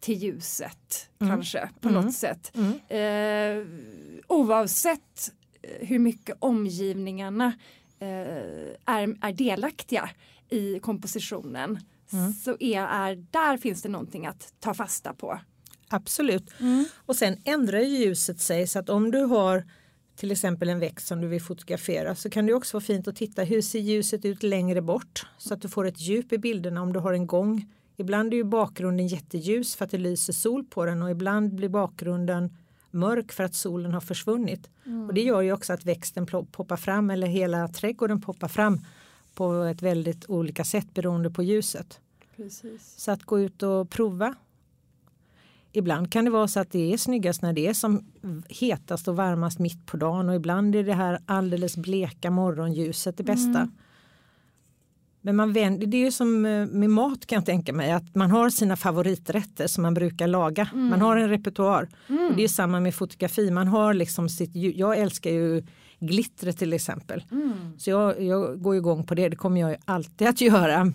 [0.00, 1.32] till ljuset mm.
[1.32, 2.02] kanske på mm.
[2.04, 2.52] något sätt.
[2.54, 3.60] Mm.
[3.60, 3.66] Uh,
[4.26, 5.32] oavsett
[5.80, 10.10] hur mycket omgivningarna Eh, är, är delaktiga
[10.48, 11.78] i kompositionen
[12.12, 12.32] mm.
[12.32, 15.40] så är, är, där finns det någonting att ta fasta på.
[15.88, 16.60] Absolut.
[16.60, 16.84] Mm.
[16.96, 19.64] Och sen ändrar ljuset sig så att om du har
[20.16, 23.16] till exempel en växt som du vill fotografera så kan det också vara fint att
[23.16, 26.82] titta hur ser ljuset ut längre bort så att du får ett djup i bilderna
[26.82, 27.72] om du har en gång.
[27.96, 31.68] Ibland är ju bakgrunden jätteljus för att det lyser sol på den och ibland blir
[31.68, 32.56] bakgrunden
[32.96, 34.70] mörk för att solen har försvunnit.
[34.86, 35.08] Mm.
[35.08, 38.80] Och det gör ju också att växten poppar fram eller hela trädgården poppar fram
[39.34, 42.00] på ett väldigt olika sätt beroende på ljuset.
[42.36, 42.94] Precis.
[42.96, 44.34] Så att gå ut och prova.
[45.72, 48.04] ibland kan det vara så att det är snyggast när det är som
[48.48, 53.24] hetast och varmast mitt på dagen och ibland är det här alldeles bleka morgonljuset det
[53.24, 53.58] bästa.
[53.58, 53.72] Mm.
[55.26, 58.14] Men man vänder, det är ju som eh, med mat kan jag tänka mig att
[58.14, 60.68] man har sina favoriträtter som man brukar laga.
[60.72, 60.88] Mm.
[60.88, 61.88] Man har en repertoar.
[62.08, 62.26] Mm.
[62.26, 63.50] Och det är samma med fotografi.
[63.50, 65.62] Man har liksom sitt, jag älskar ju
[65.98, 67.24] glittret till exempel.
[67.30, 67.52] Mm.
[67.78, 70.92] Så jag, jag går igång på det, det kommer jag alltid att göra.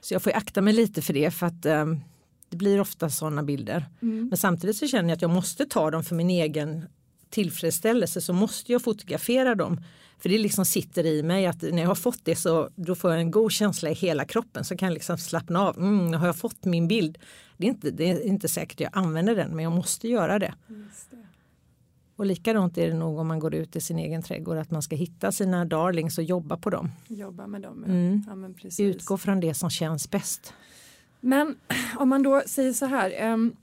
[0.00, 2.00] Så jag får akta mig lite för det för att um,
[2.48, 3.84] det blir ofta sådana bilder.
[4.02, 4.28] Mm.
[4.28, 6.84] Men samtidigt så känner jag att jag måste ta dem för min egen
[7.30, 9.80] tillfredsställelse så måste jag fotografera dem.
[10.18, 13.10] För det liksom sitter i mig att när jag har fått det så då får
[13.10, 15.78] jag en god känsla i hela kroppen så kan jag liksom slappna av.
[15.78, 17.18] Mm, har jag fått min bild?
[17.56, 20.54] Det är, inte, det är inte säkert jag använder den men jag måste göra det.
[20.66, 21.26] det.
[22.16, 24.82] Och likadant är det nog om man går ut i sin egen trädgård att man
[24.82, 26.90] ska hitta sina darlings och jobba på dem.
[27.08, 28.22] Jobba med dem, mm.
[28.78, 30.52] ja, Utgå från det som känns bäst.
[31.20, 31.56] Men
[31.96, 33.32] om man då säger så här.
[33.32, 33.56] Um,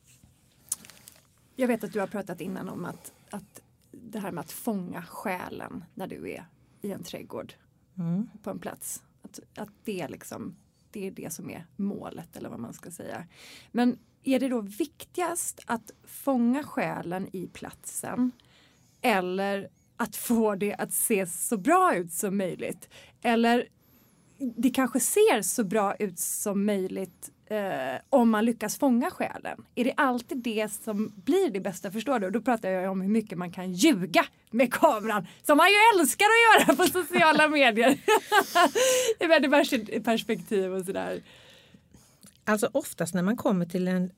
[1.55, 5.03] jag vet att du har pratat innan om att, att det här med att fånga
[5.03, 6.45] själen när du är
[6.81, 7.53] i en trädgård
[7.97, 8.29] mm.
[8.43, 9.03] på en plats.
[9.21, 10.55] Att, att det, liksom,
[10.91, 13.27] det är det som är målet eller vad man ska säga.
[13.71, 18.31] Men är det då viktigast att fånga själen i platsen
[19.01, 22.89] eller att få det att se så bra ut som möjligt?
[23.21, 23.67] Eller
[24.37, 29.65] det kanske ser så bra ut som möjligt eh, om man lyckas fånga själen.
[29.75, 31.91] Är det alltid det som blir det bästa?
[31.91, 32.29] Förstår du?
[32.29, 36.25] Då pratar jag om hur mycket man kan ljuga med kameran som man ju älskar
[36.25, 37.97] att göra på sociala medier.
[39.43, 41.21] I människoperspektiv och sådär.
[42.45, 44.11] Alltså oftast när man kommer till en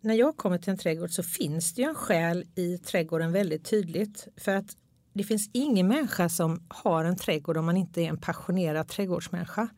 [0.00, 3.64] när jag kommer till en trädgård så finns det ju en själ i trädgården väldigt
[3.70, 4.28] tydligt.
[4.36, 4.76] För att
[5.12, 9.68] det finns ingen människa som har en trädgård om man inte är en passionerad trädgårdsmänniska.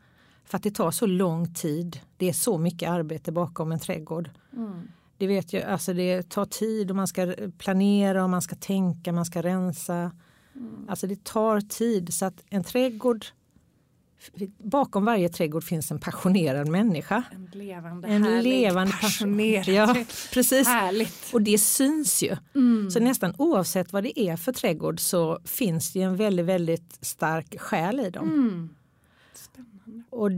[0.47, 1.99] För att det tar så lång tid.
[2.17, 4.29] Det är så mycket arbete bakom en trädgård.
[4.53, 4.87] Mm.
[5.17, 9.11] Det vet jag, alltså det tar tid och man ska planera och man ska tänka,
[9.11, 10.11] man ska rensa.
[10.55, 10.89] Mm.
[10.89, 13.25] Alltså det tar tid så att en trädgård
[14.57, 17.23] Bakom varje trädgård finns en passionerad människa.
[17.31, 19.67] En levande, en härlig, levande passionerad.
[19.67, 19.95] Ja,
[20.33, 20.67] precis.
[20.67, 21.33] Härligt.
[21.33, 22.37] Och det syns ju.
[22.55, 22.91] Mm.
[22.91, 27.61] Så nästan oavsett vad det är för trädgård så finns det en väldigt, väldigt stark
[27.61, 28.29] själ i dem.
[28.29, 28.69] Mm.
[30.17, 30.31] Och,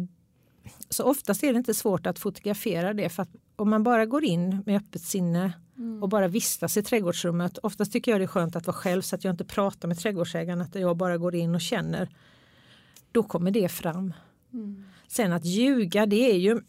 [0.90, 4.24] så oftast är det inte svårt att fotografera det för att om man bara går
[4.24, 6.04] in med öppet sinne mm.
[6.04, 7.58] och bara vistas i trädgårdsrummet.
[7.58, 10.00] Oftast tycker jag det är skönt att vara själv så att jag inte pratar med
[10.00, 12.10] trädgårdsägaren, att jag bara går in och känner
[13.12, 14.14] då kommer det fram.
[14.54, 14.84] Mm.
[15.08, 16.62] Sen att ljuga det är ju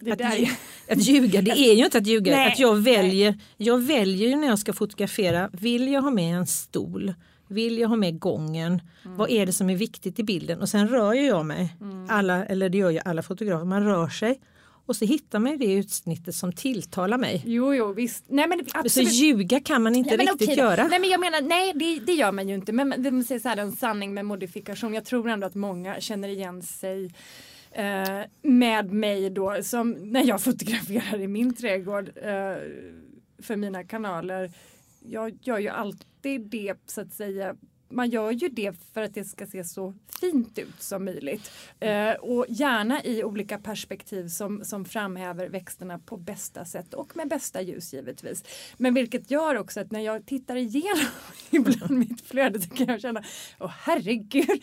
[0.00, 0.50] det att, är...
[0.92, 2.36] att ljuga det är ju inte att ljuga.
[2.36, 6.46] Nej, att jag, väljer, jag väljer när jag ska fotografera, vill jag ha med en
[6.46, 7.14] stol?
[7.48, 8.82] Vill jag ha med gången?
[9.04, 9.16] Mm.
[9.16, 10.60] Vad är det som är viktigt i bilden?
[10.60, 11.76] Och sen rör jag mig.
[11.80, 12.06] Mm.
[12.10, 14.40] Alla, eller det gör ju alla fotografer, man rör sig.
[14.88, 17.42] Och så hittar man det utsnittet som tilltalar mig.
[17.46, 18.24] Jo, jo, visst.
[18.28, 19.08] Nej, men absolut.
[19.08, 20.88] Så ljuga kan man inte nej, riktigt okej, göra.
[20.88, 22.72] Nej, men jag menar, nej, det, det gör man ju inte.
[22.72, 24.94] Men det säger så här, en sanning med modifikation.
[24.94, 27.12] Jag tror ändå att många känner igen sig
[27.72, 32.56] eh, med mig då som när jag fotograferar i min trädgård eh,
[33.42, 34.50] för mina kanaler.
[35.00, 37.56] Jag gör ju alltid det är det så att säga
[37.90, 41.52] man gör ju det för att det ska se så fint ut som möjligt.
[41.80, 47.28] Eh, och gärna i olika perspektiv som, som framhäver växterna på bästa sätt och med
[47.28, 48.44] bästa ljus givetvis.
[48.76, 51.06] Men vilket gör också att när jag tittar igenom
[51.50, 53.22] ibland mitt flöde så kan jag känna
[53.58, 54.62] Åh herregud,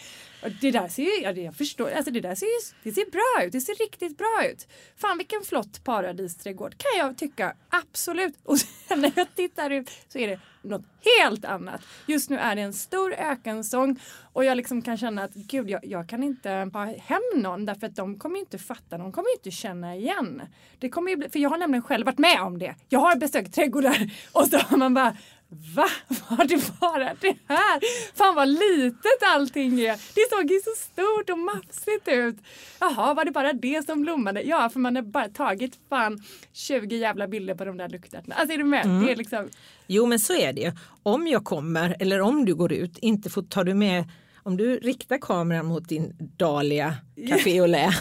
[0.62, 3.46] det där ser ju, ja, jag förstår, alltså det där ser ju det ser bra
[3.46, 4.68] ut, det ser riktigt bra ut.
[4.98, 8.36] Fan vilken flott paradisträdgård kan jag tycka, absolut.
[8.44, 10.86] Och sen när jag tittar ut så är det något
[11.20, 11.82] helt annat.
[12.06, 14.00] Just nu är det en stor ökensång
[14.34, 17.88] och jag liksom kan känna att gud, jag, jag, kan inte ha hem någon därför
[17.88, 20.42] att de kommer inte fatta, de kommer inte känna igen.
[20.80, 22.76] Det kommer ju bli, för jag har nämligen själv varit med om det.
[22.90, 25.18] Jag har besökt trädgårdar och så har man bara
[25.76, 25.90] Va?
[26.30, 27.80] Var det bara det här?
[28.18, 29.96] Fan vad litet allting är.
[30.16, 32.36] Det såg ju så stort och mafsigt ut.
[32.80, 34.42] Jaha, var det bara det som blommade?
[34.42, 38.36] Ja, för man har bara tagit fan 20 jävla bilder på de där luktärtorna.
[38.36, 38.86] Alltså är du med?
[38.86, 39.06] Mm.
[39.06, 39.50] Det är liksom...
[39.88, 40.74] Jo men så är det.
[41.04, 44.04] Om jag kommer eller om du går ut, inte får, tar du med
[44.46, 46.96] om du riktar kameran mot din Dahlia
[47.30, 47.94] Café au lait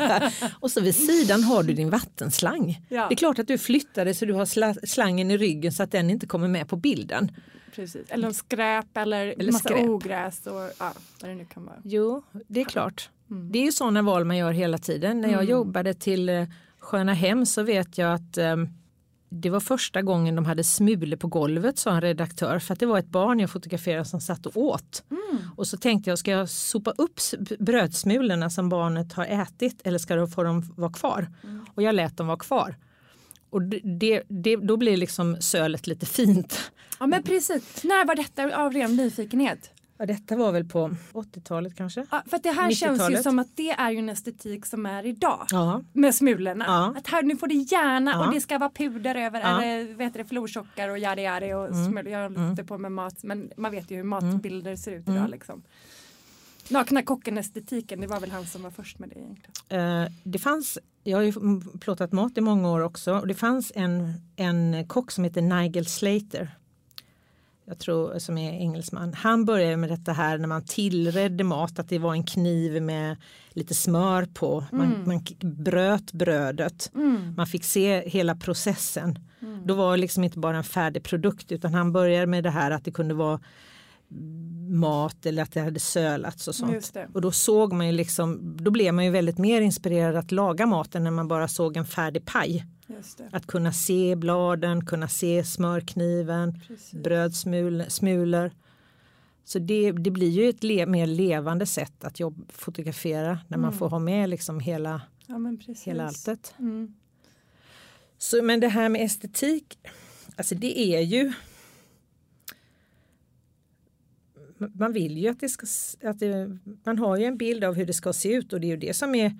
[0.60, 2.86] och så vid sidan har du din vattenslang.
[2.88, 3.06] Ja.
[3.08, 5.90] Det är klart att du flyttar det så du har slangen i ryggen så att
[5.90, 7.30] den inte kommer med på bilden.
[7.74, 8.10] Precis.
[8.10, 9.88] Eller skräp eller, eller massa skräp.
[9.88, 11.76] ogräs och ja, vad det nu kan vara.
[11.84, 13.10] Jo, det är klart.
[13.30, 13.52] Mm.
[13.52, 15.20] Det är ju sådana val man gör hela tiden.
[15.20, 15.50] När jag mm.
[15.50, 16.44] jobbade till eh,
[16.78, 18.68] Sköna Hem så vet jag att um,
[19.40, 22.86] det var första gången de hade smulor på golvet sa en redaktör för att det
[22.86, 25.04] var ett barn jag fotograferade som satt och åt.
[25.10, 25.50] Mm.
[25.56, 27.20] Och så tänkte jag, ska jag sopa upp
[27.58, 31.32] brödsmulorna som barnet har ätit eller ska de få dem vara kvar?
[31.44, 31.66] Mm.
[31.74, 32.76] Och jag lät dem vara kvar.
[33.50, 36.70] och det, det, då blir liksom sölet lite fint.
[36.98, 37.84] Ja men precis.
[37.84, 39.70] När var detta av ren nyfikenhet?
[39.98, 42.06] Ja, detta var väl på 80-talet kanske?
[42.10, 45.06] Ja, för det här känns ju som att det är ju en estetik som är
[45.06, 45.46] idag.
[45.50, 45.82] Ja.
[45.92, 46.64] Med smulorna.
[46.68, 46.94] Ja.
[46.98, 49.62] Att här, nu får det gärna och det ska vara puder över Ja.
[49.62, 51.84] eller vet det, florsockar och yadi yadi och Mm.
[51.86, 52.08] smulor.
[52.12, 55.16] Jag håller inte på med mat men man vet ju hur matbilder ser ut idag
[55.16, 55.30] Mm.
[55.30, 55.62] liksom.
[56.68, 60.02] Nakna kocken-estetiken, det var väl han som var först med det egentligen.
[60.04, 61.32] Eh, det fanns, jag har ju
[61.80, 65.86] plåtat mat i många år också och det fanns en, en kock som heter Nigel
[65.86, 66.50] Slater.
[67.66, 69.14] Jag tror som är engelsman.
[69.14, 73.16] Han började med detta här när man tillredde mat att det var en kniv med
[73.50, 74.64] lite smör på.
[74.72, 76.90] Man, man k- bröt brödet.
[77.36, 79.18] Man fick se hela processen.
[79.64, 82.70] Då var det liksom inte bara en färdig produkt utan han började med det här
[82.70, 83.40] att det kunde vara
[84.68, 86.92] mat eller att det hade sölats och sånt.
[87.14, 90.66] Och då såg man ju liksom, då blev man ju väldigt mer inspirerad att laga
[90.66, 92.66] maten när man bara såg en färdig paj.
[93.32, 96.92] Att kunna se bladen, kunna se smörkniven, Precis.
[96.92, 98.50] brödsmulor.
[99.44, 103.72] Så det, det blir ju ett le, mer levande sätt att jobb, fotografera när man
[103.72, 106.54] får ha med liksom hela, Ja hela alltet.
[106.58, 106.94] Mm.
[108.18, 109.78] Så, men det här med estetik,
[110.36, 111.32] alltså det är ju
[114.58, 115.66] man vill ju att det ska,
[116.08, 118.66] att det, man har ju en bild av hur det ska se ut och det
[118.66, 119.32] är ju det som är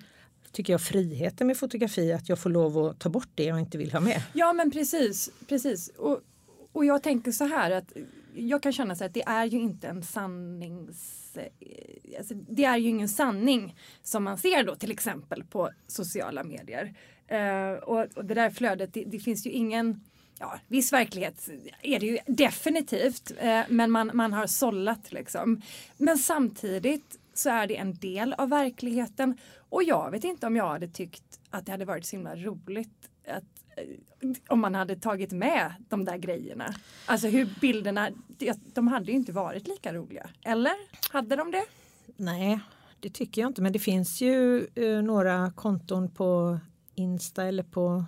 [0.51, 3.77] tycker jag friheten med fotografi att jag får lov att ta bort det jag inte
[3.77, 4.21] vill ha med.
[4.33, 5.89] Ja men precis, precis.
[5.97, 6.21] Och,
[6.71, 7.93] och jag tänker så här att
[8.35, 11.31] jag kan känna så här att det är ju inte en sannings...
[11.37, 16.43] Eh, alltså, det är ju ingen sanning som man ser då till exempel på sociala
[16.43, 16.95] medier.
[17.31, 20.03] Uh, och, och det där flödet, det, det finns ju ingen
[20.39, 21.49] Ja, viss verklighet
[21.81, 25.61] är det ju definitivt, eh, men man, man har sållat liksom.
[25.97, 29.37] Men samtidigt så är det en del av verkligheten
[29.69, 33.09] och jag vet inte om jag hade tyckt att det hade varit så himla roligt
[33.27, 33.43] att
[33.77, 36.75] eh, om man hade tagit med de där grejerna.
[37.05, 38.09] Alltså hur bilderna,
[38.73, 40.29] de hade ju inte varit lika roliga.
[40.43, 40.73] Eller?
[41.11, 41.65] Hade de det?
[42.17, 42.59] Nej,
[42.99, 46.59] det tycker jag inte men det finns ju eh, några konton på
[46.95, 48.05] Insta eller på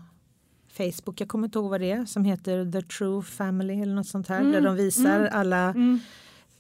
[0.78, 4.08] Facebook, jag kommer inte ihåg vad det är, som heter The True Family eller något
[4.08, 5.76] sånt här där de visar alla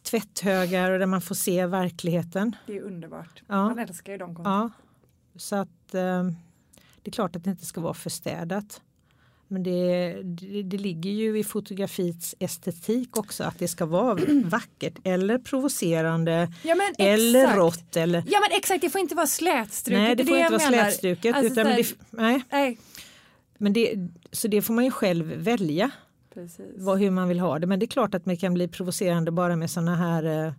[0.03, 2.55] tvätthögar och där man får se verkligheten.
[2.65, 3.43] Det är underbart.
[3.47, 3.67] Ja.
[3.69, 4.71] Man älskar ju de kontona.
[5.33, 6.23] Ja, så att eh,
[7.03, 8.81] det är klart att det inte ska vara förstädat.
[9.49, 14.93] Men det, det, det ligger ju i fotografiets estetik också att det ska vara vackert
[15.03, 17.95] eller provocerande Ja, eller rått.
[17.97, 20.01] Eller, Ja men exakt, det får inte vara slätstruket.
[20.01, 20.83] nej, det får inte jag vara menar.
[20.83, 21.35] slätstruket.
[21.35, 22.77] Alltså, utan här- det, nej, Nej,
[23.57, 25.91] men det, så det får man ju själv välja
[26.75, 27.67] vad, hur man vill ha det.
[27.67, 30.53] Men det är klart att det kan bli provocerande bara med sådana här eh,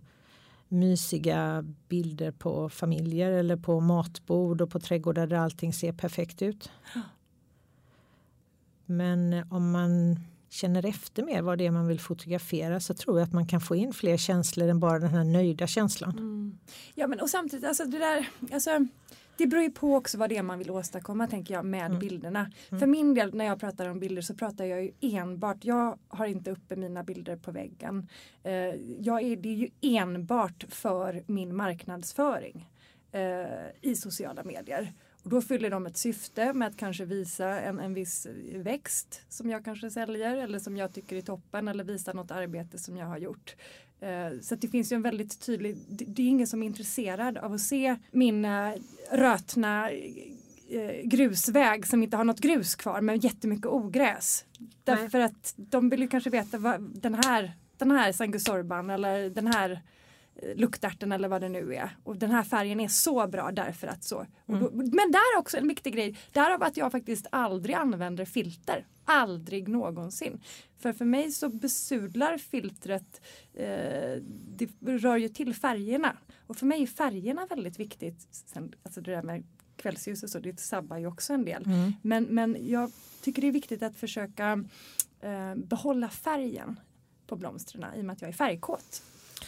[0.67, 6.71] mysiga bilder på familjer eller på matbord och på trädgårdar där allting ser perfekt ut.
[8.85, 13.19] Men eh, om man känner efter mer vad det är man vill fotografera så tror
[13.19, 16.59] jag att man kan få in fler känslor än bara den här nöjda känslan.
[16.95, 18.87] Ja men och samtidigt, alltså det där, alltså
[19.39, 21.99] det beror ju på också vad det är man vill åstadkomma tänker jag med Mm.
[21.99, 22.51] bilderna.
[22.69, 26.25] För min del när jag pratar om bilder så pratar jag ju enbart, jag har
[26.25, 28.07] inte uppe mina bilder på väggen.
[28.43, 28.53] Eh,
[28.99, 32.69] jag är, det är ju enbart för min marknadsföring
[33.11, 33.47] eh,
[33.81, 34.93] i sociala medier.
[35.23, 39.49] Och då fyller de ett syfte med att kanske visa en, en viss växt som
[39.49, 43.05] jag kanske säljer eller som jag tycker är toppen eller visa något arbete som jag
[43.05, 43.55] har gjort.
[44.01, 47.53] Eh, Så det finns ju en väldigt tydlig, det är ingen som är intresserad av
[47.53, 48.71] att se min eh,
[49.11, 54.45] rötna eh, grusväg som inte har något grus kvar men jättemycket ogräs.
[54.83, 59.47] Därför att de vill ju kanske veta vad den här, den här sangusorban eller den
[59.47, 59.81] här
[60.55, 61.97] luktärten eller vad det nu är.
[62.03, 64.25] Och den här färgen är så bra därför att så.
[64.45, 68.25] Och då, men där är också en viktig grej, därav att jag faktiskt aldrig använder
[68.25, 68.85] filter.
[69.05, 70.41] Aldrig någonsin.
[70.77, 73.21] För för mig så besudlar filtret,
[73.53, 76.17] eh, det rör ju till färgerna.
[76.47, 78.27] Och för mig är färgerna väldigt viktigt.
[78.31, 79.43] Sen, alltså det där med
[79.75, 81.63] kvällsljus och så, det sabbar ju också en del.
[81.65, 81.93] Mm.
[82.01, 84.65] Men, men jag tycker det är viktigt att försöka
[85.21, 86.79] eh, behålla färgen
[87.27, 89.03] på blomstren i och med att jag är färgkåt.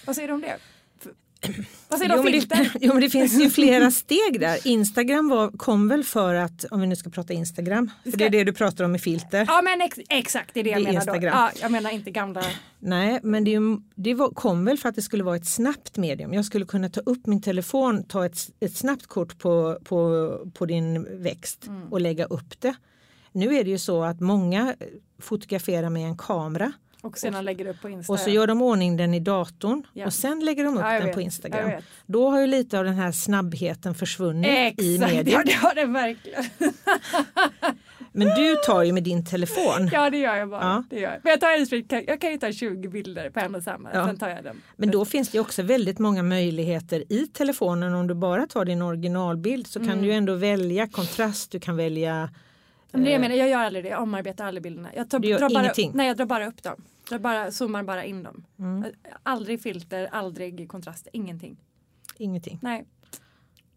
[0.05, 0.57] Vad säger du om det?
[1.87, 2.55] Vad säger Jo men, filter?
[2.57, 4.67] det, jo men det finns ju flera steg där.
[4.67, 8.29] Instagram var, kom väl för att, om vi nu ska prata Instagram, för det är
[8.29, 9.45] det du pratar om med filter.
[9.47, 11.11] Ja men ex exakt det är det jag Det menar då.
[11.15, 11.33] Instagram.
[11.37, 12.43] Ja, jag menar inte gamla.
[12.79, 13.57] Nej, men det,
[13.95, 16.33] det var, kom väl för att det skulle vara ett snabbt medium.
[16.33, 20.65] Jag skulle kunna ta upp min telefon, ta ett, ett snabbt kort på, på, på
[20.65, 22.75] din växt och lägga upp det.
[23.31, 24.75] Nu är det ju så att många
[25.19, 26.71] fotograferar med en kamera
[27.01, 28.13] Och sedan lägger upp på Insta.
[28.13, 30.05] och så gör de ordning den i datorn Ja.
[30.05, 31.71] och sen lägger de upp Ja, den vet, på Instagram.
[32.05, 35.33] Då har ju lite av den här snabbheten försvunnit i Exakt, mediet.
[35.33, 36.43] ja det har det verkligen.
[38.13, 39.89] Men du tar ju med din telefon.
[39.91, 40.61] Ja det gör jag bara.
[40.63, 40.83] Ja.
[40.89, 41.19] Det gör jag.
[41.23, 41.39] Men jag,
[41.89, 43.89] tar jag kan ju ta 20 bilder på en och samma.
[43.93, 44.05] Ja.
[44.07, 44.61] Sen tar jag den.
[44.75, 47.93] Men då finns det ju också väldigt många möjligheter i telefonen.
[47.93, 50.01] Om du bara tar din originalbild så kan Mm.
[50.05, 51.51] du ändå välja kontrast.
[51.51, 52.29] Du kan välja
[52.91, 53.89] Men det jag menar, jag gör aldrig det.
[53.89, 54.89] Jag omarbetar aldrig bilderna.
[54.95, 55.91] Jag tar, Du gör drar bara, ingenting?
[55.95, 56.83] Nej jag drar bara upp dem.
[57.09, 58.43] Jag bara, zoomar bara in dem.
[58.59, 58.85] Mm.
[59.23, 61.57] Aldrig filter, aldrig kontrast, ingenting.
[62.17, 62.59] ingenting.
[62.61, 62.85] Nej.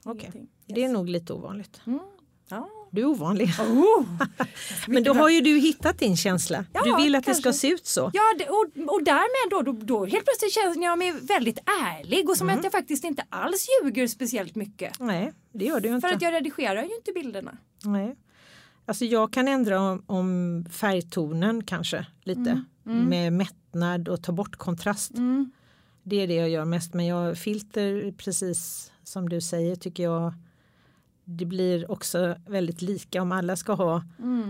[0.04, 0.20] Okej.
[0.22, 0.48] Ingenting.
[0.66, 1.80] Det är nog lite ovanligt.
[1.86, 1.98] Mm.
[2.48, 2.68] Ja.
[2.90, 3.48] Du är ovanlig.
[3.60, 4.04] Oh.
[4.88, 6.64] Men då har ju du hittat din känsla.
[6.72, 7.60] Ja, du vill att det ska kanske.
[7.60, 8.10] se ut så.
[8.14, 12.28] Ja, det, och, och därmed då, då, då helt plötsligt känner jag mig väldigt ärlig
[12.28, 12.58] och som Mm.
[12.58, 15.00] att jag faktiskt inte alls ljuger speciellt mycket.
[15.00, 16.08] Nej, det gör du ju inte.
[16.08, 17.56] För att jag redigerar ju inte bilderna.
[17.84, 18.16] Nej.
[18.86, 22.64] Alltså jag kan ändra om, om färgtonen kanske lite.
[22.82, 25.14] Med mättnad och ta bort kontrast.
[25.14, 25.50] Mm.
[26.02, 26.94] Det är det jag gör mest.
[26.94, 30.34] Men jag filter precis som du säger tycker jag.
[31.24, 34.02] Det blir också väldigt lika om alla ska ha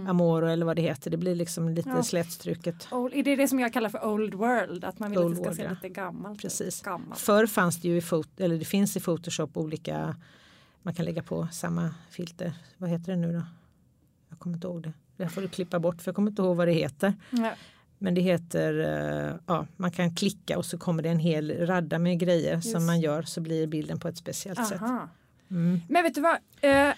[0.09, 1.11] Amoro eller vad det heter.
[1.11, 1.97] Det blir liksom lite Mm.
[1.97, 2.03] Ja.
[2.03, 2.89] slätstruket.
[2.91, 4.85] Old, är det det som jag kallar för old world?
[4.85, 6.41] Att man vill Old att det ska world, se lite gammalt.
[6.41, 6.83] Precis.
[6.83, 7.21] Gammalt.
[7.21, 8.03] Förr fanns det ju i
[8.37, 10.17] eller det finns i Photoshop olika
[10.83, 12.53] man kan lägga på samma filter.
[12.79, 13.43] Vad heter det nu då?
[14.35, 14.93] Jag kommer inte ihåg det.
[15.17, 17.15] Det får du klippa bort för jag kommer inte ihåg vad det heter.
[17.31, 17.51] Ja.
[17.99, 21.99] Men det heter, eh, ja, man kan klicka och så kommer det en hel radda
[21.99, 22.73] med grejer Just.
[22.73, 24.83] som man gör så blir bilden på ett speciellt sätt.
[24.83, 25.09] Aha.
[25.51, 25.81] Mm.
[25.89, 26.37] Men vet du vad?
[26.61, 26.89] Eh,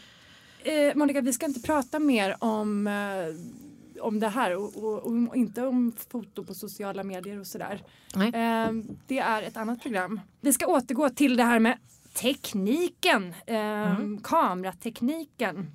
[0.62, 5.36] eh, Monica, vi ska inte prata mer om, eh, om det här och, och, och
[5.36, 7.82] inte om foto på sociala medier och sådär.
[8.14, 8.72] Eh,
[9.06, 10.20] det är ett annat program.
[10.40, 11.78] Vi ska återgå till det här med
[12.14, 15.70] tekniken, eh, kameratekniken.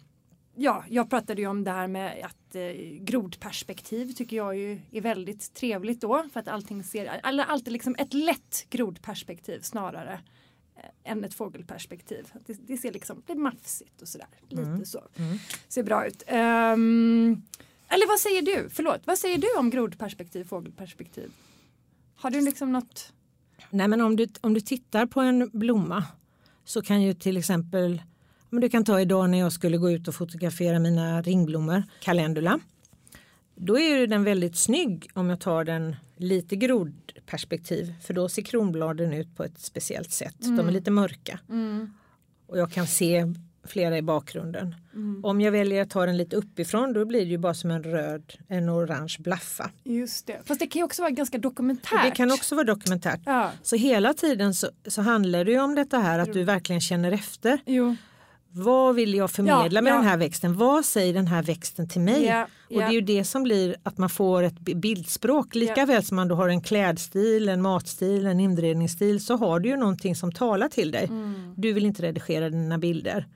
[0.56, 5.02] Ja, jag pratade ju om det här med att eh, grodperspektiv tycker jag ju är
[5.02, 10.20] väldigt trevligt då för att allting ser, eller alltid liksom ett lätt grodperspektiv snarare
[10.76, 12.28] eh, än ett fågelperspektiv.
[12.45, 14.28] Det, det ser liksom, det är mafsigt och sådär.
[14.49, 15.02] Lite så.
[15.16, 15.38] Mm.
[15.68, 16.24] Ser bra ut.
[16.28, 17.41] Ehm,
[17.88, 18.70] eller vad säger du?
[18.70, 21.32] Förlåt, vad säger du om grodperspektiv, fågelperspektiv?
[22.16, 23.14] Har du liksom något?
[23.70, 26.04] Nej men om du, om du tittar på en blomma
[26.66, 28.02] så kan ju till exempel
[28.52, 32.60] men du kan ta idag när jag skulle gå ut och fotografera mina ringblommor, calendula.
[33.56, 38.41] Då är ju den väldigt snygg om jag tar den lite grodperspektiv för då ser
[38.41, 40.36] kronbladen ut på ett speciellt sätt.
[40.39, 41.39] De är lite mörka
[42.47, 43.34] och jag kan se
[43.64, 44.76] flera i bakgrunden.
[45.24, 47.84] Om jag väljer att ta den lite uppifrån då blir det ju bara som en
[47.84, 49.72] röd, en orange blaffa.
[49.84, 50.41] Just det.
[50.45, 52.04] Fast det kan ju också vara ganska dokumentärt.
[52.04, 53.20] Det kan också vara dokumentärt.
[53.26, 56.82] Ja, Så hela tiden så, så handlar det ju om detta här att du verkligen
[56.82, 57.60] känner efter.
[57.66, 57.95] jo.
[58.54, 59.95] Vad vill jag förmedla Ja, med ja.
[59.95, 60.58] den här växten?
[60.58, 62.26] Vad säger den här växten till mig?
[62.26, 65.56] Ja, Och det är ju det som blir att man får ett bi- bildspråk.
[65.56, 69.70] Lika väl som man då har en klädstil, en matstil, en inredningsstil så har du
[69.70, 71.06] ju någonting som talar till dig.
[71.10, 71.54] Mm.
[71.58, 73.28] Du vill inte redigera dina bilder.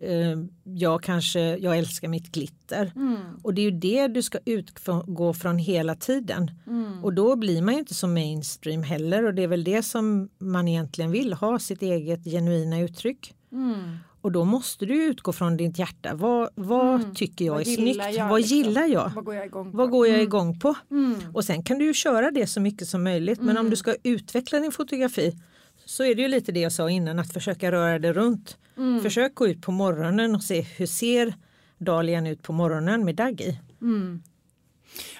[0.00, 2.92] Eh, Jag kanske, jag älskar mitt glitter.
[2.96, 3.16] Mm.
[3.42, 6.50] Och det är ju det du ska utgå från hela tiden.
[6.66, 7.04] Mm.
[7.04, 10.28] Och då blir man ju inte så mainstream heller och det är väl det som
[10.38, 13.34] man egentligen vill ha sitt eget genuina uttryck.
[13.52, 13.96] Mm.
[14.20, 16.14] Och då måste du utgå från ditt hjärta.
[16.14, 17.98] Vad, vad tycker jag Vad är snyggt?
[18.16, 18.56] jag, vad liksom?
[18.56, 19.12] gillar jag?
[19.14, 19.76] Vad går jag igång på?
[19.78, 20.26] Vad går jag Mm.
[20.26, 20.74] igång på?
[20.90, 21.14] Mm.
[21.34, 23.40] Och sen kan du ju köra det så mycket som möjligt.
[23.40, 25.36] Men om du ska utveckla din fotografi
[25.84, 28.56] så är det ju lite det jag sa innan att försöka röra det runt.
[28.76, 29.00] Mm.
[29.02, 31.34] Försök gå ut på morgonen och se hur ser
[31.78, 33.58] dahlian ut på morgonen med dagg i.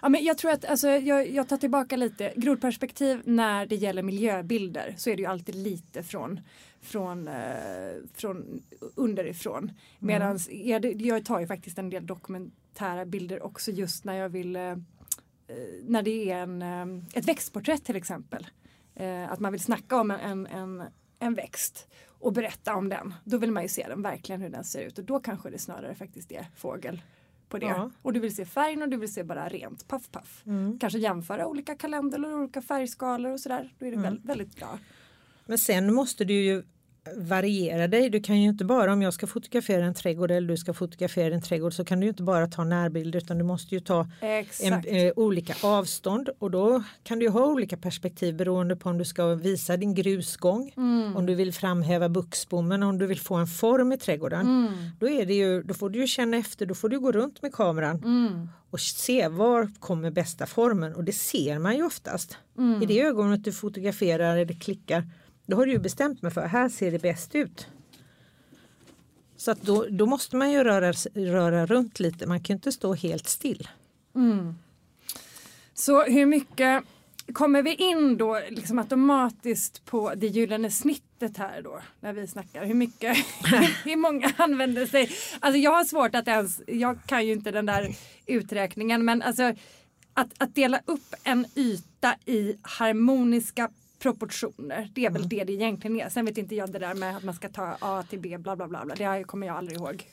[0.02, 2.32] Ja, men jag tror att alltså, jag, jag tar tillbaka lite.
[2.36, 6.40] Grodperspektiv när det gäller miljöbilder så är det ju alltid lite från,
[6.82, 8.62] från, eh, från
[8.94, 9.72] underifrån.
[9.98, 10.38] Medan
[10.98, 14.76] jag tar ju faktiskt en del dokumentära bilder också just när jag vill eh, eh,
[15.82, 16.62] när det är en,
[17.14, 18.46] ett växtporträtt till exempel.
[19.28, 20.82] Att man vill snacka om en, en,
[21.18, 23.14] en växt och berätta om den.
[23.24, 25.58] Då vill man ju se den verkligen hur den ser ut och då kanske det
[25.58, 27.02] snarare faktiskt är fågel
[27.48, 27.66] på det.
[27.66, 27.90] Ja.
[28.02, 30.42] Och du vill se färgen och du vill se bara rent paff paff.
[30.46, 30.78] Mm.
[30.78, 33.72] Kanske jämföra olika kalendrar och olika färgskalor och sådär.
[33.78, 34.10] Då är det Mm.
[34.10, 34.78] väl, väldigt bra.
[35.47, 36.62] Men sen måste du ju
[37.16, 38.11] variera dig.
[38.11, 41.34] Du kan ju inte bara om jag ska fotografera en trädgård eller du ska fotografera
[41.34, 44.09] en trädgård så kan du ju inte bara ta närbilder utan du måste ju ta
[44.61, 49.05] en, eh, olika avstånd och då kan du ha olika perspektiv beroende på om du
[49.05, 51.16] ska visa din grusgång, Mm.
[51.16, 54.40] om du vill framhäva buxbommen, om du vill få en form i trädgården.
[54.40, 54.72] Mm.
[55.01, 57.43] Då, är det ju, då får du ju känna efter, då får du gå runt
[57.43, 58.49] med kameran Mm.
[58.70, 62.36] och se var kommer bästa formen och det ser man ju oftast.
[62.59, 62.82] Mm.
[62.82, 65.09] I det ögonblicket du fotograferar eller klickar
[65.47, 67.68] då har du ju bestämt mig för här ser det bäst ut.
[69.36, 72.72] Så att då, då måste man ju röra, röra runt lite, man kan ju inte
[72.72, 73.68] stå helt still.
[74.14, 74.55] Mm.
[75.74, 76.84] Så hur mycket
[77.32, 82.64] kommer vi in då liksom automatiskt på det gyllene snittet här då när vi snackar
[82.64, 83.16] hur mycket,
[83.84, 85.11] hur många använder sig.
[85.40, 87.95] Alltså jag har svårt att ens, jag kan ju inte den där
[88.26, 89.43] uträkningen men alltså
[90.14, 93.68] att, att dela upp en yta i harmoniska
[94.03, 94.88] proportioner.
[94.94, 95.28] Det är väl mm.
[95.28, 96.09] det det egentligen är.
[96.09, 98.57] Sen vet inte jag det där med att man ska ta A till B bla
[98.57, 98.84] bla bla.
[98.84, 98.94] bla.
[98.94, 100.07] Det kommer jag aldrig ihåg.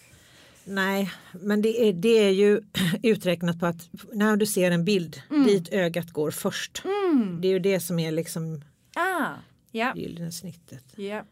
[0.64, 2.62] Nej, men det är, det är ju
[3.04, 5.48] uträknat på att när du ser en bild mm.
[5.48, 6.82] dit ögat går först.
[6.86, 7.42] Mm.
[7.42, 8.62] Det är ju det som är liksom
[8.96, 9.34] ah,
[9.72, 9.98] yeah.
[9.98, 10.84] gyllene snittet.
[10.98, 11.26] Yeah.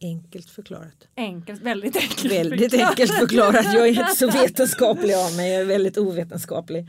[0.00, 1.08] Enkelt förklarat.
[1.16, 2.90] Enkelt, väldigt enkelt Väldigt förklarat.
[2.90, 3.64] enkelt förklarat.
[3.64, 6.88] Jag är inte så vetenskaplig av mig, jag är väldigt ovetenskaplig.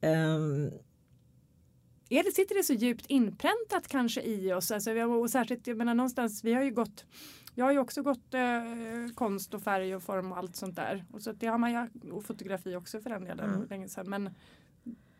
[0.00, 0.70] Um,
[2.18, 4.70] är det, sitter det så djupt inpräntat kanske i oss?
[4.70, 7.04] Alltså, och särskilt, jag menar någonstans, vi har ju gått
[7.54, 11.04] jag har ju också gått eh, konst och färg och form och allt sånt där.
[11.12, 13.54] Och, så det har man ju, och fotografi också för den delen.
[13.54, 13.68] Mm.
[13.68, 14.10] Länge sedan.
[14.10, 14.34] Men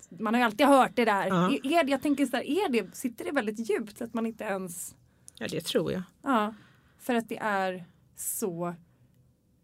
[0.08, 1.26] man har ju alltid hört det där.
[1.26, 1.50] Ja.
[1.64, 4.94] Är, jag tänker så här, är det, sitter det väldigt djupt att man inte ens...
[5.38, 6.02] Ja det tror jag.
[6.22, 6.54] Ja,
[6.98, 7.84] för att det är
[8.16, 8.74] så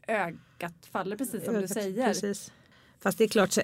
[0.06, 2.06] ögat faller precis som du säger.
[2.06, 2.52] Precis.
[3.00, 3.58] Fast det är klart,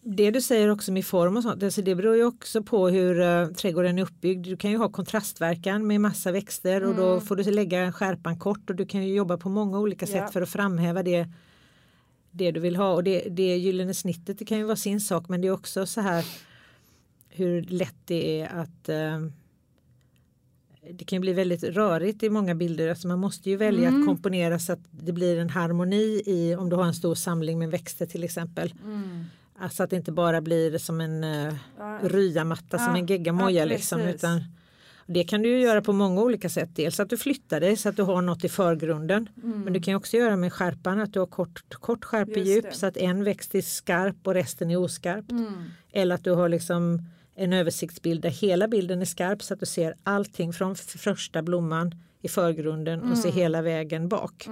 [0.00, 3.20] det du säger också med form och sånt, alltså det beror ju också på hur
[3.20, 4.46] uh, trädgården är uppbyggd.
[4.46, 6.88] Du kan ju ha kontrastverkan med massa växter mm.
[6.88, 7.20] och då mm.
[7.20, 10.28] får du lägga skärpan kort och du kan ju jobba på många olika sätt ja.
[10.28, 11.28] för att framhäva det,
[12.30, 12.92] det du vill ha.
[12.92, 15.86] Och det, det gyllene snittet det kan ju vara sin sak men det är också
[15.86, 16.24] så här
[17.28, 19.30] hur lätt det är att uh,
[20.90, 22.88] det kan bli väldigt rörigt i många bilder.
[22.88, 24.00] Alltså man måste ju välja mm.
[24.00, 27.58] att komponera så att det blir en harmoni i om du har en stor samling
[27.58, 28.74] med växter till exempel.
[28.84, 29.24] Mm.
[29.60, 31.54] Alltså att det inte bara blir som en uh,
[32.02, 32.78] ryamatta ja.
[32.78, 34.00] som en geggamoja ja, liksom.
[34.00, 34.44] Utan
[35.06, 36.70] det kan du göra på många olika sätt.
[36.74, 39.28] Dels att du flyttar dig så att du har något i förgrunden.
[39.42, 39.60] Mm.
[39.60, 42.96] Men du kan också göra med skärpan att du har kort, kort skärpedjup så att
[42.96, 45.30] en växt är skarp och resten är oskarpt.
[45.30, 45.70] Mm.
[45.92, 47.02] Eller att du har liksom
[47.34, 51.94] en översiktsbild där hela bilden är skarp så att du ser allting från första blomman
[52.22, 53.12] i förgrunden mm.
[53.12, 53.38] och ser mm.
[53.38, 54.48] hela vägen bak.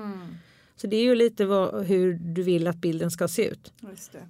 [0.77, 3.73] Så det är ju lite vad, hur du vill att bilden ska se ut.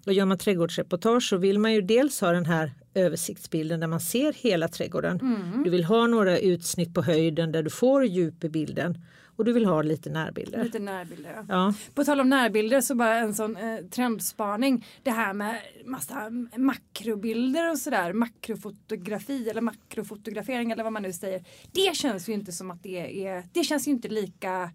[0.07, 4.01] Och gör man trädgårdsreportage så vill man ju dels ha den här översiktsbilden där man
[4.01, 5.20] ser hela trädgården.
[5.20, 5.64] Mm.
[5.64, 8.99] Du vill ha några utsnitt på höjden där du får djup i bilden
[9.36, 10.64] och du vill ha lite närbilder.
[10.64, 11.44] Lite närbilder ja.
[11.49, 11.74] ja.
[11.94, 14.86] På tal om närbilder så bara en sån eh, trendspaning.
[15.03, 18.12] Det här med massa makrobilder och sådär.
[18.12, 21.44] Makrofotografi eller makrofotografering eller vad man nu säger.
[21.72, 24.70] Det känns ju inte som att det är, det känns ju inte lika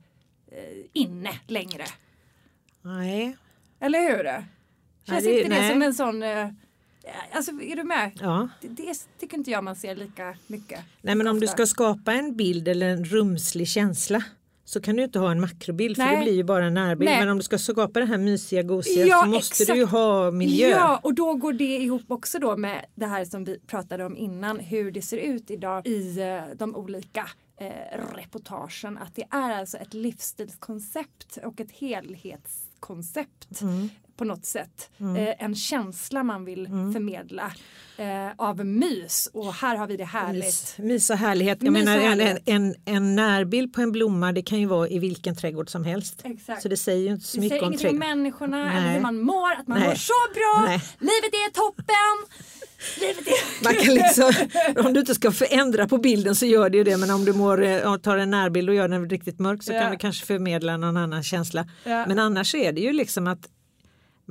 [0.93, 1.83] inne längre.
[2.81, 3.37] Nej.
[3.79, 4.23] Eller hur?
[4.23, 4.45] Känns
[5.07, 5.71] nej, det, inte det nej.
[5.71, 6.47] som en sån eh,
[7.31, 8.11] Alltså är du med?
[8.21, 8.49] Ja.
[8.61, 10.79] Det, det, tycker inte jag man ser lika mycket.
[11.01, 14.23] Nej men om du ska skapa en bild eller en rumslig känsla
[14.65, 17.11] så kan du inte ha en makrobild för det blir ju bara en närbild.
[17.11, 17.19] Nej.
[17.19, 19.75] Men om du ska skapa den här mysiga gosiga ja, så måste exakt.
[19.75, 20.69] du ju ha miljö.
[20.69, 24.17] Ja och då går det ihop också då med det här som vi pratade om
[24.17, 27.29] innan hur det ser ut idag i eh, de olika
[27.61, 33.89] eh, reportagen att det är alltså ett livsstilskoncept och ett helhetskoncept mm.
[34.15, 34.89] på något sätt.
[34.97, 35.15] Mm.
[35.15, 36.93] Eh, en känsla man vill mm.
[36.93, 37.53] förmedla
[37.97, 40.43] eh, av mys och här har vi det härligt.
[40.43, 41.57] Mys, mys och härlighet.
[41.61, 42.41] Jag mys menar, härlighet.
[42.45, 45.83] En, en, en, närbild på en blomma det kan ju vara i vilken trädgård som
[45.83, 46.21] helst.
[46.23, 46.61] Exakt.
[46.61, 47.77] Så det säger ju inte så det mycket om trädgården.
[47.77, 48.77] Det säger ingenting om människorna Nej.
[48.77, 49.87] eller hur man mår, att man Nej.
[49.87, 50.81] mår så bra, Nej.
[50.99, 52.15] livet är toppen.
[53.63, 54.33] Man kan liksom,
[54.77, 57.33] om du inte ska förändra på bilden så gör det ju det men om du
[57.33, 59.81] mår, eh, tar en närbild och gör den riktigt mörk så ja.
[59.81, 61.67] kan du kanske förmedla någon annan känsla.
[61.83, 62.05] Ja.
[62.07, 63.47] Men annars är det ju liksom att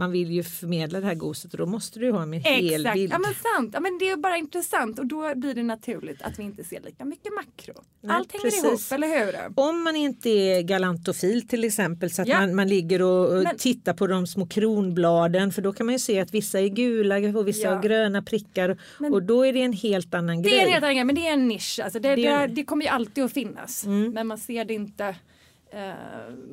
[0.00, 2.94] man vill ju förmedla det här goset och då måste du ha en hel Exakt.
[2.94, 3.12] bild.
[3.12, 6.38] Ja men sant, ja, men det är bara intressant och då blir det naturligt att
[6.38, 7.74] vi inte ser lika mycket makro.
[8.00, 8.64] Nej, Allt hänger precis.
[8.64, 9.52] ihop, eller hur?
[9.54, 12.40] Om man inte är galantofil till exempel så att ja.
[12.40, 13.56] man, man ligger och, och men...
[13.56, 17.38] tittar på de små kronbladen för då kan man ju se att vissa är gula
[17.38, 17.74] och vissa ja.
[17.74, 19.14] har gröna prickar men...
[19.14, 20.52] och då är det en helt annan grej.
[20.52, 22.46] Det är en helt annan grej men det är en nisch, alltså det, det, det,
[22.46, 24.12] det kommer ju alltid att finnas mm.
[24.12, 25.92] men man ser det inte, uh,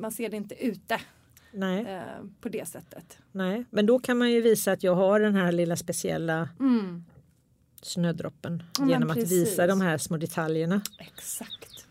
[0.00, 1.00] man ser det inte ute.
[1.58, 1.86] Nej.
[1.86, 3.18] Eh, på det sättet.
[3.32, 7.04] Nej, men då kan man ju visa att jag har den här lilla speciella mm.
[7.82, 10.82] snödroppen ja, genom att visa de här små detaljerna.
[10.98, 11.86] Exakt.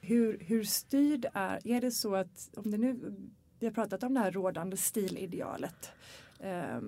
[0.00, 3.14] Hur, hur styrd är, är det så att om det nu,
[3.58, 5.90] vi har pratat om det här rådande stilidealet
[6.38, 6.80] eh,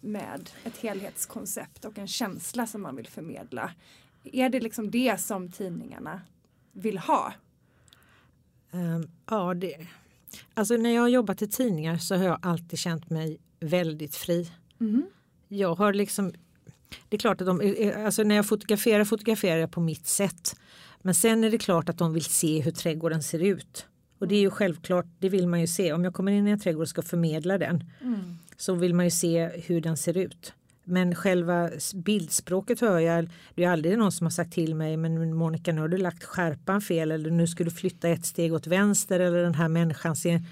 [0.00, 3.72] med ett helhetskoncept och en känsla som man vill förmedla.
[4.24, 6.20] Är det liksom det som tidningarna
[6.72, 7.32] vill ha?
[8.74, 9.76] Um, ja, det,
[10.54, 14.50] alltså när jag har jobbat i tidningar så har jag alltid känt mig väldigt fri.
[14.80, 15.06] Mm.
[15.48, 16.32] Jag har liksom,
[17.08, 20.06] det är klart att de, eh, eh, alltså när jag fotograferar fotograferar jag på mitt
[20.06, 20.56] sätt.
[21.02, 23.86] Men sen är det klart att de vill se hur trädgården ser ut.
[24.18, 25.92] Och det är ju självklart, det vill man ju se.
[25.92, 28.38] Om jag kommer in i en trädgård och ska förmedla den mm.
[28.56, 30.52] så vill man ju se hur den ser ut.
[30.84, 35.34] Men själva bildspråket hör jag, det är aldrig någon som har sagt till mig men
[35.34, 38.66] Monica nu har du lagt skärpan fel eller nu skulle du flytta ett steg åt
[38.66, 40.42] vänster eller den här människan ser,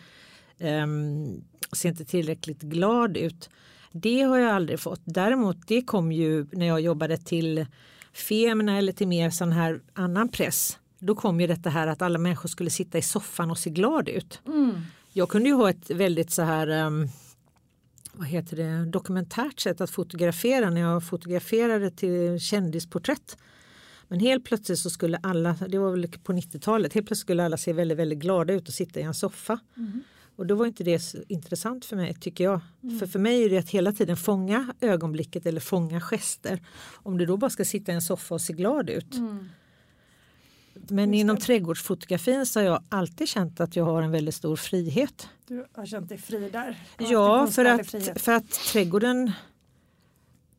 [0.60, 3.50] um, ser inte tillräckligt glad ut.
[3.92, 5.00] Det har jag aldrig fått.
[5.04, 7.66] Däremot det kom ju när jag jobbade till
[8.12, 10.78] Femina eller till mer sån här annan press.
[10.98, 14.08] Då kom ju detta här att alla människor skulle sitta i soffan och se glad
[14.08, 14.40] ut.
[14.46, 14.80] Mm.
[15.12, 17.08] Jag kunde ju ha ett väldigt så här um,
[18.22, 23.36] vad heter det, dokumentärt sätt att fotografera när jag fotograferade till kändisporträtt.
[24.08, 27.56] Men helt plötsligt så skulle alla, det var väl på 90-talet, helt plötsligt skulle alla
[27.56, 29.58] se väldigt, väldigt glada ut och sitta i en soffa.
[29.76, 30.02] Mm.
[30.36, 32.60] Och då var inte det så intressant för mig tycker jag.
[32.82, 32.98] Mm.
[32.98, 36.60] För för mig är det att hela tiden fånga ögonblicket eller fånga gester.
[36.92, 39.14] Om du då bara ska sitta i en soffa och se glad ut.
[39.14, 39.48] Mm.
[40.74, 45.28] Men inom trädgårdsfotografin så har jag alltid känt att jag har en väldigt stor frihet.
[45.46, 46.78] Du har känt dig fri där?
[46.98, 49.32] Ja, för att, för att trädgården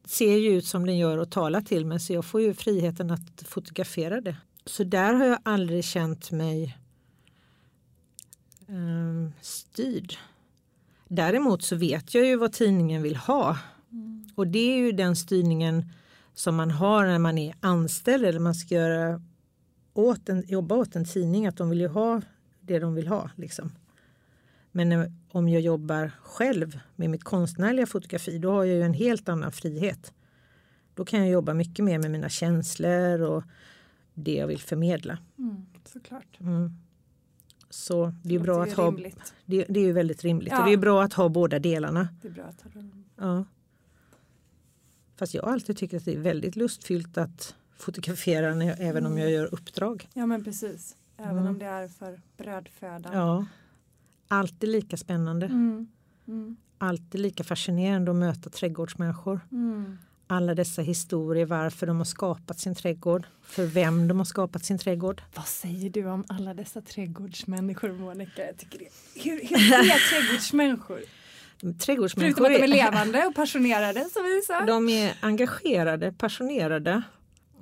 [0.06, 3.12] ser ju ut som den gör och talar till mig så jag får ju friheten
[3.12, 4.36] att fotografera det.
[4.66, 6.78] Så där har jag aldrig känt mig
[8.68, 10.14] um, styrd.
[11.08, 13.58] Däremot så vet jag ju vad tidningen vill ha.
[13.92, 14.30] Mm.
[14.36, 15.90] Och det är ju den styrningen
[16.34, 19.22] som man har när man är anställd eller man ska göra
[19.94, 22.22] åt en, jobba åt en tidning att de vill ju ha
[22.62, 23.30] det de vill ha.
[23.36, 23.72] Liksom.
[24.72, 29.30] Men om jag jobbar själv med mitt konstnärliga fotografi då har jag ju en helt
[29.30, 30.14] annan frihet.
[30.96, 33.44] Då kan jag jobba mycket mer med mina känslor och
[34.14, 35.18] det jag vill förmedla.
[35.38, 36.40] Mm, såklart.
[36.40, 36.72] Mm.
[37.70, 38.92] Så det är det bra att ha.
[39.46, 40.60] Det, det, är ju väldigt rimligt ja.
[40.60, 42.08] och det är bra att ha båda delarna.
[42.22, 42.82] Det är bra att ha
[43.16, 43.46] Ja.
[45.16, 49.06] Fast jag har alltid tyckt att det är väldigt lustfyllt att fotografera när jag, även
[49.06, 49.34] om jag mm.
[49.34, 50.08] gör uppdrag.
[50.14, 50.96] Ja men precis.
[51.18, 51.48] Även mm.
[51.48, 53.14] om det är för brödfödan.
[53.14, 53.46] Ja.
[54.28, 55.46] Alltid lika spännande.
[55.46, 55.88] Mm.
[56.28, 56.56] Mm.
[56.78, 59.40] Alltid lika fascinerande att möta trädgårdsmänniskor.
[59.52, 59.98] Mm.
[60.28, 63.28] Alla dessa historier varför de har skapat sin trädgård.
[63.42, 65.22] För vem de har skapat sin trädgård.
[65.36, 68.46] Vad säger du om alla dessa trädgårdsmänniskor Monica?
[68.46, 68.90] Jag tycker det.
[69.24, 71.00] Hur, hur är trädgårdsmänniskor?
[71.80, 74.66] Trädgårdsmänniskor Förutom att de är levande och passionerade som vi sa.
[74.66, 77.04] De är engagerade, passionerade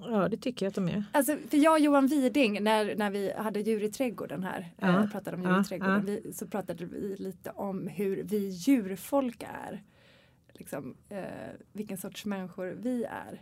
[0.02, 1.04] Ja det tycker jag att de är.
[1.12, 5.04] Alltså, för jag och Johan Widing när, när vi hade djur i trädgården här, ja.
[5.04, 5.62] äh, pratade om djur ja.
[5.62, 6.18] i trädgården, ja.
[6.24, 9.84] vi, så pratade vi lite om hur vi djurfolk är.
[10.54, 11.20] Liksom, eh,
[11.74, 13.42] vilken sorts människor vi är.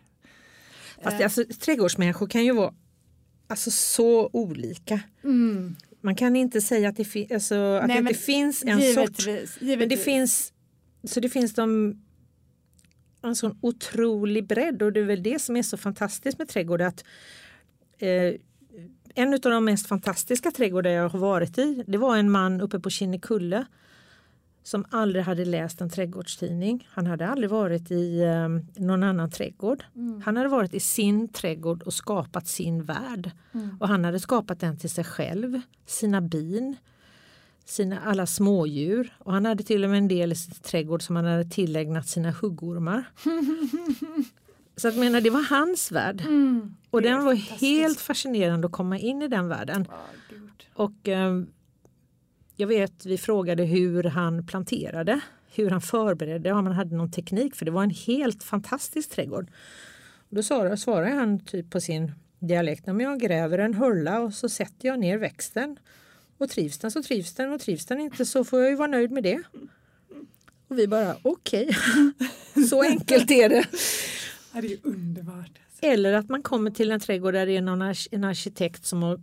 [1.04, 1.24] Fast eh.
[1.24, 2.74] alltså, trädgårdsmänniskor kan ju vara
[3.48, 5.00] alltså, så olika.
[5.24, 5.76] Mm.
[6.02, 9.18] Man kan inte säga att det, fi alltså, att Nej, det inte finns en givetvis,
[9.18, 9.28] sort.
[9.28, 9.80] Givetvis.
[9.80, 10.54] Men det finns,
[11.04, 11.96] så det finns de
[13.22, 16.82] en sån otrolig bredd och det är väl det som är så fantastiskt med trädgård.
[16.82, 17.04] Att,
[17.98, 18.34] eh,
[19.16, 22.80] en av de mest fantastiska trädgårdar jag har varit i det var en man uppe
[22.80, 23.66] på Kinnekulle
[24.64, 26.88] som aldrig hade läst en trädgårdstidning.
[26.92, 29.84] Han hade aldrig varit i eh, någon annan trädgård.
[29.96, 30.22] Mm.
[30.26, 33.32] Han hade varit i sin trädgård och skapat sin värld.
[33.52, 33.78] Mm.
[33.80, 36.76] Och han hade skapat den till sig själv, sina bin,
[37.70, 41.16] sina alla smådjur och han hade till och med en del i sin trädgård som
[41.16, 43.04] han hade tillägnat sina huggormar.
[44.76, 46.22] Så att menar, det var hans värld.
[46.22, 49.88] Mm, och den var helt fascinerande att komma in i den världen.
[49.90, 51.42] Oh, och eh,
[52.56, 55.22] jag vet vi frågade hur han planterade,
[55.56, 59.52] hur han förberedde, om han hade någon teknik för det var en helt fantastisk trädgård.
[60.30, 64.88] Då svarade han typ på sin dialekt, om jag gräver en hulla och så sätter
[64.88, 65.78] jag ner växten
[66.40, 68.88] och trivs den så trivs den och trivs den inte så får jag ju vara
[68.88, 69.42] nöjd med det.
[70.68, 72.64] Och vi bara okej, okay.
[72.70, 73.66] så enkelt är det.
[74.54, 75.60] Ja, det är underbart.
[75.82, 77.82] Eller att man kommer till en trädgård där det är någon
[78.12, 79.20] en arkitekt som har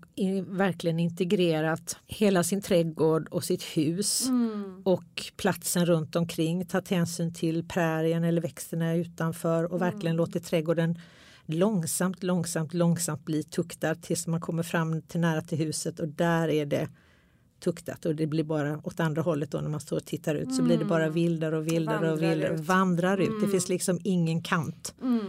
[0.57, 4.83] verkligen integrerat hela sin trädgård och sitt hus mm.
[4.85, 9.93] och platsen runt omkring, tagit hänsyn till prärien eller växterna utanför och mm.
[9.93, 10.99] verkligen låtit trädgården
[11.47, 16.49] långsamt, långsamt, långsamt bli tuktad tills man kommer fram till nära till huset och där
[16.49, 16.89] är det
[17.61, 20.54] tuktat och det blir bara åt andra hållet då när man står och tittar ut
[20.54, 21.14] så blir det bara mm.
[21.14, 22.61] vildare och vildare och vildare ut.
[22.61, 23.28] vandrar ut.
[23.28, 23.40] Mm.
[23.40, 24.94] Det finns liksom ingen kant.
[25.02, 25.24] Mm.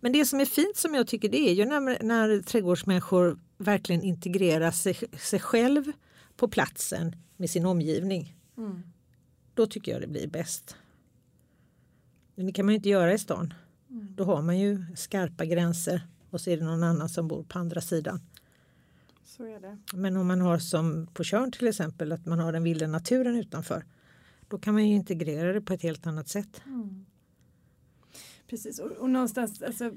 [0.00, 4.02] Men det som är fint som jag tycker det är ju när, när trädgårdsmänniskor verkligen
[4.02, 5.92] integrerar sig, sig själv
[6.36, 8.36] på platsen med sin omgivning.
[8.56, 8.82] Mm.
[9.54, 10.76] Då tycker jag det blir bäst.
[12.34, 13.54] Men det kan man ju inte göra i stan.
[13.90, 14.14] Mm.
[14.16, 17.58] Då har man ju skarpa gränser och så är det någon annan som bor på
[17.58, 18.20] andra sidan.
[19.36, 19.78] Så är det.
[19.94, 23.36] Men om man har som på Tjörn till exempel att man har den vilda naturen
[23.36, 23.84] utanför.
[24.48, 26.62] Då kan man ju integrera det på ett helt annat sätt.
[26.66, 27.06] Mm.
[28.46, 29.92] Precis och, och någonstans alltså,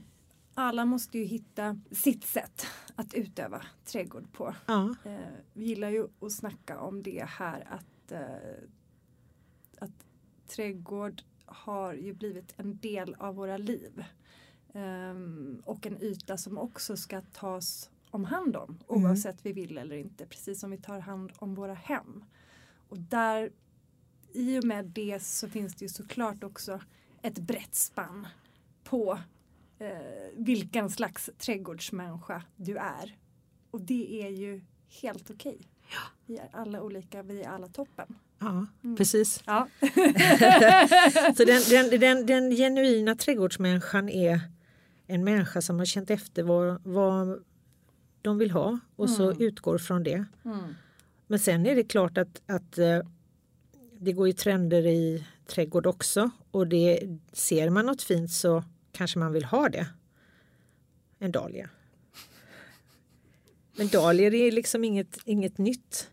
[0.53, 2.65] alla måste ju hitta sitt sätt
[2.95, 4.55] att utöva trädgård på.
[4.65, 4.95] Ja.
[5.05, 5.19] Eh,
[5.53, 8.19] vi gillar ju att snacka om det här att, eh,
[9.79, 10.05] att
[10.47, 14.03] trädgård har ju blivit en del av våra liv.
[14.73, 19.05] Um, och en yta som också ska tas om hand om mm.
[19.05, 20.25] oavsett vi vill eller inte.
[20.25, 22.23] Precis som vi tar hand om våra hem.
[22.89, 23.51] Och där
[24.33, 26.79] i och med det så finns det ju såklart också
[27.21, 28.27] ett brett spann
[28.83, 29.19] på
[29.79, 29.87] eh,
[30.33, 33.17] vilken slags trädgårdsmänniska du är.
[33.71, 34.61] Och det är ju
[35.01, 35.55] helt okej.
[35.55, 35.67] Okay.
[35.91, 36.01] Ja.
[36.25, 38.15] Vi är alla olika, vi är alla toppen.
[38.39, 38.95] Ja, mm.
[38.97, 39.43] precis.
[39.45, 39.67] Ja.
[41.37, 44.39] så den, den, den, den genuina trädgårdsmänniskan är
[45.07, 47.43] en människa som har känt efter vad, vad
[48.25, 49.17] de vill ha och mm.
[49.17, 50.25] så utgår från det.
[50.45, 50.75] Mm.
[51.27, 52.99] Men sen är det klart att, att eh,
[53.99, 56.99] det går ju trender i trädgård också och det,
[57.33, 59.87] ser man något fint så kanske man vill ha det.
[61.19, 61.69] En dahlia.
[63.77, 66.09] Men dahlior är liksom inget, inget nytt.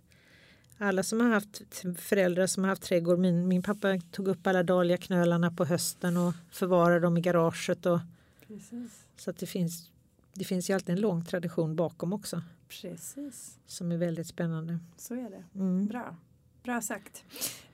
[0.79, 1.63] Alla som har haft
[1.99, 6.35] föräldrar som har haft trädgård, min, min pappa tog upp alla dahliaknölarna på hösten och
[6.51, 7.87] förvarade dem i garaget.
[7.87, 8.01] Och,
[8.47, 9.05] Precis.
[9.17, 9.91] Så att det finns,
[10.35, 12.43] det finns ju alltid en lång tradition bakom också.
[12.69, 13.59] Precis.
[13.67, 14.79] Som är väldigt spännande.
[14.97, 15.45] Så är det.
[15.55, 15.87] Mm.
[15.87, 16.17] Bra.
[16.63, 17.25] Bra sagt.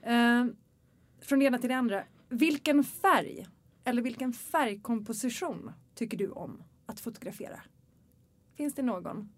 [0.07, 0.45] Uh,
[1.21, 2.03] från det ena till det andra.
[2.29, 3.47] Vilken färg
[3.83, 7.61] eller vilken färgkomposition tycker du om att fotografera?
[8.55, 9.29] Finns det någon?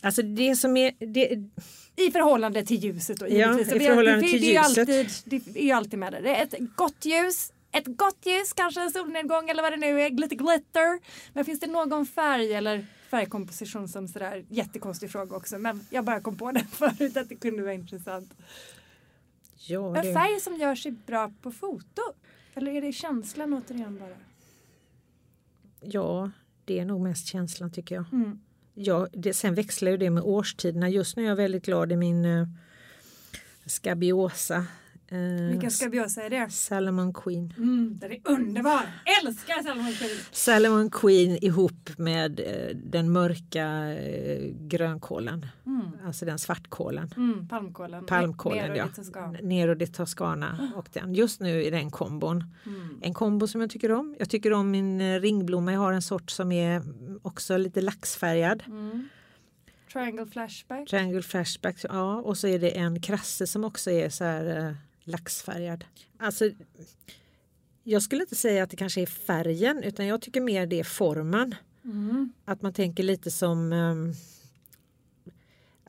[0.00, 0.92] Alltså det som är...
[0.98, 1.50] Det...
[1.96, 4.86] I förhållande till ljuset då Ja, i förhållande till det, ljuset.
[4.86, 6.20] Det alltid, det är ju alltid med det.
[6.20, 10.00] Det är ett gott ljus, ett gott ljus, kanske en solnedgång eller vad det nu
[10.00, 11.00] är, lite glitter.
[11.32, 16.20] Men finns det någon färg eller färgkomposition som sådär, jättekonstig fråga också, men jag bara
[16.20, 18.34] kom på det förut att det kunde vara intressant.
[19.56, 20.08] Ja, det...
[20.08, 22.02] En färg som gör sig bra på foto?
[22.54, 24.16] Eller är det känslan återigen bara?
[25.80, 26.30] Ja,
[26.64, 28.04] det är nog mest känslan tycker jag.
[28.12, 28.40] Mm.
[28.74, 30.88] ja det, sen växlar ju det med årstiderna.
[30.88, 32.48] Just nu är jag väldigt glad i min uh,
[33.66, 34.66] Scabiosa
[35.12, 36.50] Eh, Vilken skabiosa är det?
[36.50, 37.54] Salomon Queen.
[37.56, 38.82] Mm, den är underbar!
[39.22, 40.18] Älskar Salomon Queen!
[40.30, 45.46] Salomon Queen ihop med eh, den mörka eh, grönkålen.
[45.66, 45.82] Mm.
[46.06, 47.10] Alltså den svartkålen.
[47.16, 48.06] Mm, palmkålen.
[48.06, 48.88] Palmkålen, ja.
[49.42, 50.72] Nero di Toscana.
[50.76, 51.14] Och den.
[51.14, 52.44] Just nu är den kombon.
[52.66, 52.98] Mm.
[53.02, 54.16] En kombo som jag tycker om.
[54.18, 55.72] Jag tycker om min eh, ringblomma.
[55.72, 56.82] Jag har en sort som är
[57.22, 58.62] också lite laxfärgad.
[58.66, 59.08] Mm.
[59.92, 60.88] Triangle flashback.
[60.88, 62.16] Triangle flashback, ja.
[62.16, 64.74] Och så är det en krasse som också är så här eh,
[65.10, 65.84] laxfärgad.
[66.18, 66.50] Alltså,
[67.84, 70.84] jag skulle inte säga att det kanske är färgen utan jag tycker mer det är
[70.84, 71.54] formen.
[71.84, 72.32] Mm.
[72.44, 74.14] Att man tänker lite som um,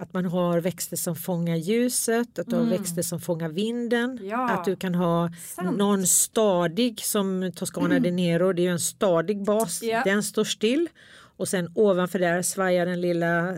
[0.02, 2.68] att man har växter som fångar ljuset, att du mm.
[2.68, 4.20] har växter som fångar vinden.
[4.24, 4.50] Ja.
[4.50, 5.78] Att du kan ha Sant.
[5.78, 8.04] någon stadig som Toscana mm.
[8.04, 10.04] de Nero, det är ju en stadig bas, yeah.
[10.04, 10.90] den står still.
[11.38, 13.58] Och sen ovanför där svajar den lilla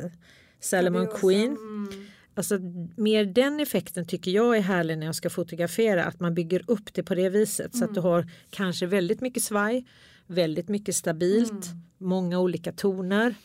[0.60, 1.52] Salomon Queen.
[1.52, 2.06] Mm.
[2.36, 2.60] Alltså,
[2.96, 6.94] mer den effekten tycker jag är härlig när jag ska fotografera, att man bygger upp
[6.94, 7.80] det på det viset mm.
[7.80, 8.12] så att du mm.
[8.12, 9.86] har kanske väldigt mycket svaj,
[10.28, 11.82] väldigt mycket stabilt, mm.
[11.98, 13.36] många olika toner.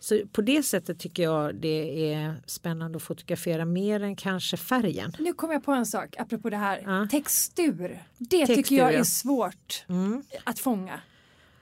[0.00, 5.12] Så på det sättet tycker jag det är spännande att fotografera mer än kanske färgen.
[5.18, 6.82] Nu kom jag på en sak apropå det här.
[6.84, 7.08] Ja.
[7.10, 8.04] Textur.
[8.18, 10.22] Det Textur, tycker jag är svårt mm.
[10.44, 11.00] att fånga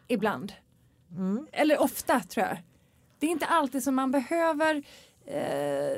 [0.09, 0.53] ibland.
[1.11, 1.47] Mm.
[1.53, 2.63] Eller ofta tror jag.
[3.19, 4.83] Det är inte alltid som man behöver
[5.27, 5.97] eh,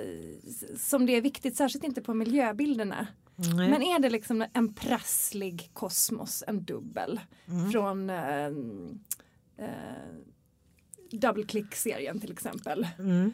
[0.76, 3.06] som det är viktigt, särskilt inte på miljöbilderna.
[3.36, 3.70] Nej.
[3.70, 7.70] Men är det liksom en prasslig kosmos, en dubbel mm.
[7.70, 8.46] från eh,
[9.56, 10.08] eh,
[11.10, 12.88] Double Click-serien till exempel.
[12.98, 13.32] Mm.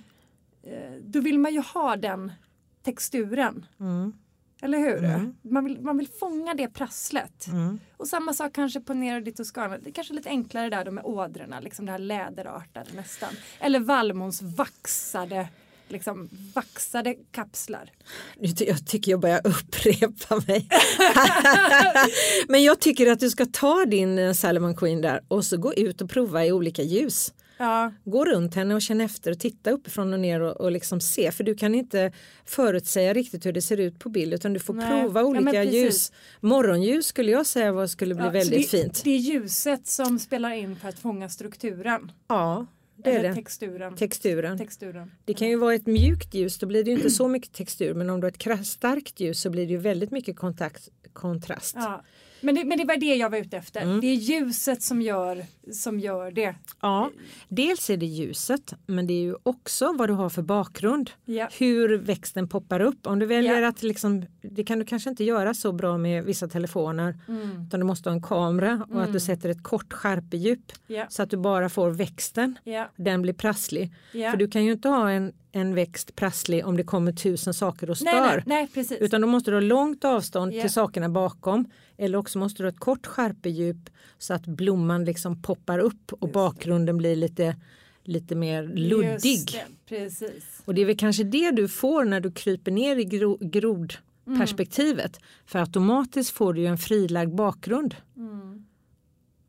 [0.62, 2.32] Eh, då vill man ju ha den
[2.82, 3.66] texturen.
[3.80, 4.12] Mm.
[4.62, 5.04] Eller hur?
[5.04, 5.36] Mm.
[5.42, 7.46] Man, vill, man vill fånga det prasslet.
[7.46, 7.78] Mm.
[7.96, 9.78] Och samma sak kanske på Nero di Toscana.
[9.78, 13.34] Det är kanske lite enklare där då med ådrorna, liksom det här läderartade nästan.
[13.60, 15.48] Eller Valmons vaxade
[15.88, 17.90] liksom vaxade kapslar.
[18.58, 20.68] Jag tycker jag börjar upprepa mig.
[22.48, 25.74] Men jag tycker att du ska ta din eh, Salomon Queen där och så gå
[25.74, 27.32] ut och prova i olika ljus.
[27.56, 27.92] Ja.
[28.04, 31.32] Gå runt henne och känn efter och titta uppifrån och ner och, och liksom se
[31.32, 32.12] för du kan inte
[32.44, 34.88] förutsäga riktigt hur det ser ut på bild utan du får Nej.
[34.88, 36.12] prova olika ja, ljus.
[36.40, 39.04] Morgonljus skulle jag säga skulle bli ja, väldigt det, fint.
[39.04, 42.12] Det är ljuset som spelar in för att fånga strukturen.
[42.28, 42.66] Ja,
[43.04, 43.34] det är det.
[43.34, 43.96] Texturen.
[43.96, 44.58] texturen.
[44.58, 45.10] texturen.
[45.24, 47.94] Det kan ju vara ett mjukt ljus, då blir det inte så mycket textur.
[47.94, 51.74] Men om du har ett starkt ljus så blir det ju väldigt mycket kontakt, kontrast.
[51.78, 52.04] Ja.
[52.44, 53.80] Men det, men det var det jag var ute efter.
[53.80, 54.00] Mm.
[54.00, 56.54] Det är ljuset som gör, som gör det.
[56.80, 57.10] Ja,
[57.48, 61.10] dels är det ljuset men det är ju också vad du har för bakgrund.
[61.24, 61.48] Ja.
[61.58, 63.06] Hur växten poppar upp.
[63.06, 63.68] Om du väljer ja.
[63.68, 67.18] att liksom, det kan du kanske inte göra så bra med vissa telefoner.
[67.28, 67.66] Mm.
[67.66, 69.00] Utan du måste ha en kamera och mm.
[69.00, 69.20] att du mm.
[69.20, 70.72] sätter ett kort skärpedjup.
[70.86, 71.06] Ja.
[71.08, 72.58] Så att du bara får växten.
[72.96, 73.92] Den blir prasslig.
[74.12, 77.90] För du kan ju inte ha en en växt prasslig om det kommer tusen saker
[77.90, 78.42] och stör.
[78.46, 78.98] Nej, nej, nej.
[79.00, 80.60] Utan då måste du ha långt avstånd Ja.
[80.60, 81.64] till sakerna bakom.
[81.96, 86.18] Eller också måste du ha ett kort skärpedjup så att blomman liksom poppar upp och
[86.22, 86.32] Just det.
[86.32, 87.56] bakgrunden blir lite,
[88.02, 89.46] lite mer luddig.
[89.52, 89.64] Det,
[89.96, 90.62] precis.
[90.64, 95.20] Och det är väl kanske det du får när du kryper ner i gro grodperspektivet.
[95.46, 97.96] För automatiskt får du ju en frilagd bakgrund.
[98.16, 98.64] Mm.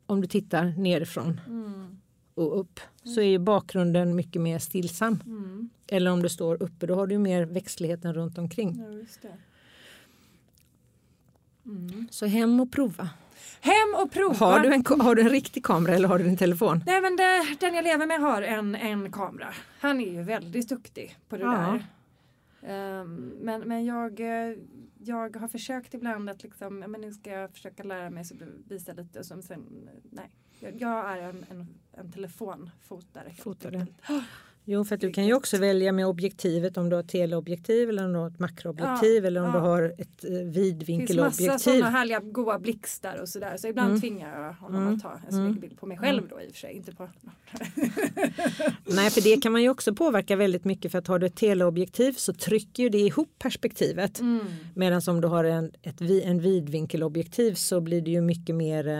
[0.06, 1.98] Om du tittar nerifrån Mm.
[2.36, 5.18] Och upp så är ju bakgrunden mycket mer stillsam.
[5.26, 5.70] Mm.
[5.88, 8.84] Eller om du står uppe då har du mer växtligheten runt omkring.
[9.22, 9.28] Ja.
[11.66, 12.08] Mm.
[12.10, 13.08] Så hem och prova.
[13.60, 14.34] Hem och prova.
[14.46, 16.82] Har du, en, har du en riktig kamera eller har du en telefon?
[16.86, 19.54] Nej men det, den jag lever med har en, en kamera.
[19.80, 21.50] Han är ju väldigt duktig på det Ja.
[21.50, 21.86] där.
[22.62, 24.56] Ehm, men men jag, eh,
[24.98, 28.34] jag har försökt ibland att liksom, men nu ska jag försöka lära mig så
[28.68, 29.42] visa lite och sen,
[30.10, 30.30] nej.
[30.60, 33.32] Jag, jag är en, en, en telefonfotare.
[33.38, 33.86] Fotare.
[34.68, 38.04] Jo, för att du kan ju också välja med objektivet om du har teleobjektiv eller
[38.06, 39.52] om du har ett makroobjektiv Ja, eller om ja.
[39.52, 41.58] du har ett eh, Det finns massa vidvinkelobjektiv.
[41.58, 43.56] sådana härliga goa blixtar och sådär.
[43.56, 44.00] Så ibland Mm.
[44.00, 44.94] tvingar jag honom Mm.
[44.94, 46.72] att ta en snygg bild på mig själv då i och för sig.
[46.72, 47.08] Inte på...
[48.84, 51.36] Nej, för det kan man ju också påverka väldigt mycket för att har du ett
[51.36, 54.20] teleobjektiv så trycker ju det ihop perspektivet.
[54.20, 54.46] Mm.
[54.74, 58.94] Medan om du har en, ett, en vidvinkelobjektiv så blir det ju mycket mer, eh,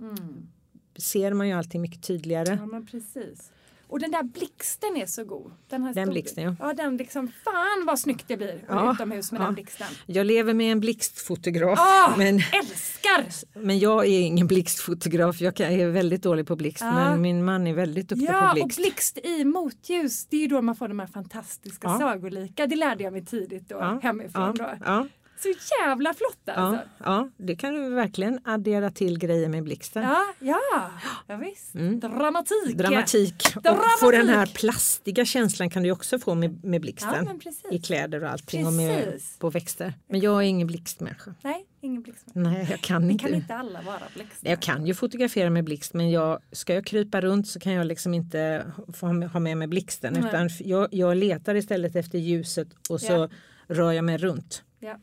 [0.00, 0.48] Mm.
[0.96, 2.58] Ser man ju allting mycket tydligare.
[2.60, 3.50] Ja men precis.
[3.88, 5.52] Och den där blixten är så god.
[5.68, 6.56] Den, här Den blixten, ja.
[6.60, 9.44] Ja den liksom, fan vad snyggt det blir Ja, utomhus med ja.
[9.44, 9.86] den blixten.
[10.06, 13.26] Jag lever med en blixtfotograf Ah, men, Älskar!
[13.60, 15.40] men jag är ingen blixtfotograf.
[15.40, 16.94] Jag är väldigt dålig på blixt Ja.
[16.94, 18.76] men min man är väldigt duktig på Ja och blixt.
[18.78, 21.98] blixt i motljus, det är ju då man får de här fantastiska Ja.
[21.98, 22.66] sagolika.
[22.66, 24.56] Det lärde jag mig tidigt då Ja, hemifrån.
[24.58, 25.08] ja, Då.
[25.44, 26.82] Ja, Så jävla flott alltså.
[26.98, 30.02] ja, ja, det kan du verkligen addera till grejer med blixten.
[30.02, 30.90] Ja, ja,
[31.26, 31.74] ja visst.
[31.74, 32.00] Mm.
[32.00, 32.74] Dramatik.
[32.76, 33.42] Dramatik.
[33.56, 33.90] Och Dramatik.
[34.00, 37.38] få den här plastiga känslan kan du också få med, med Ja blixten.
[37.40, 37.64] precis.
[37.70, 39.38] I kläder och allting och med, Precis.
[39.38, 39.94] på växter.
[40.08, 41.34] Men jag är ingen blixtmänniska.
[41.42, 42.26] Nej, ingen blixt.
[42.32, 43.24] Nej, jag kan Det inte.
[43.24, 44.50] kan inte alla vara blixtar.
[44.50, 47.86] Jag kan ju fotografera med blixt men jag, ska jag krypa runt så kan jag
[47.86, 50.12] liksom inte få ha med- ha med mig blixten.
[50.12, 50.22] Nej.
[50.28, 53.28] Utan jag, jag letar istället efter ljuset och så Ja.
[53.74, 54.62] rör jag mig runt.
[54.78, 54.96] Ja.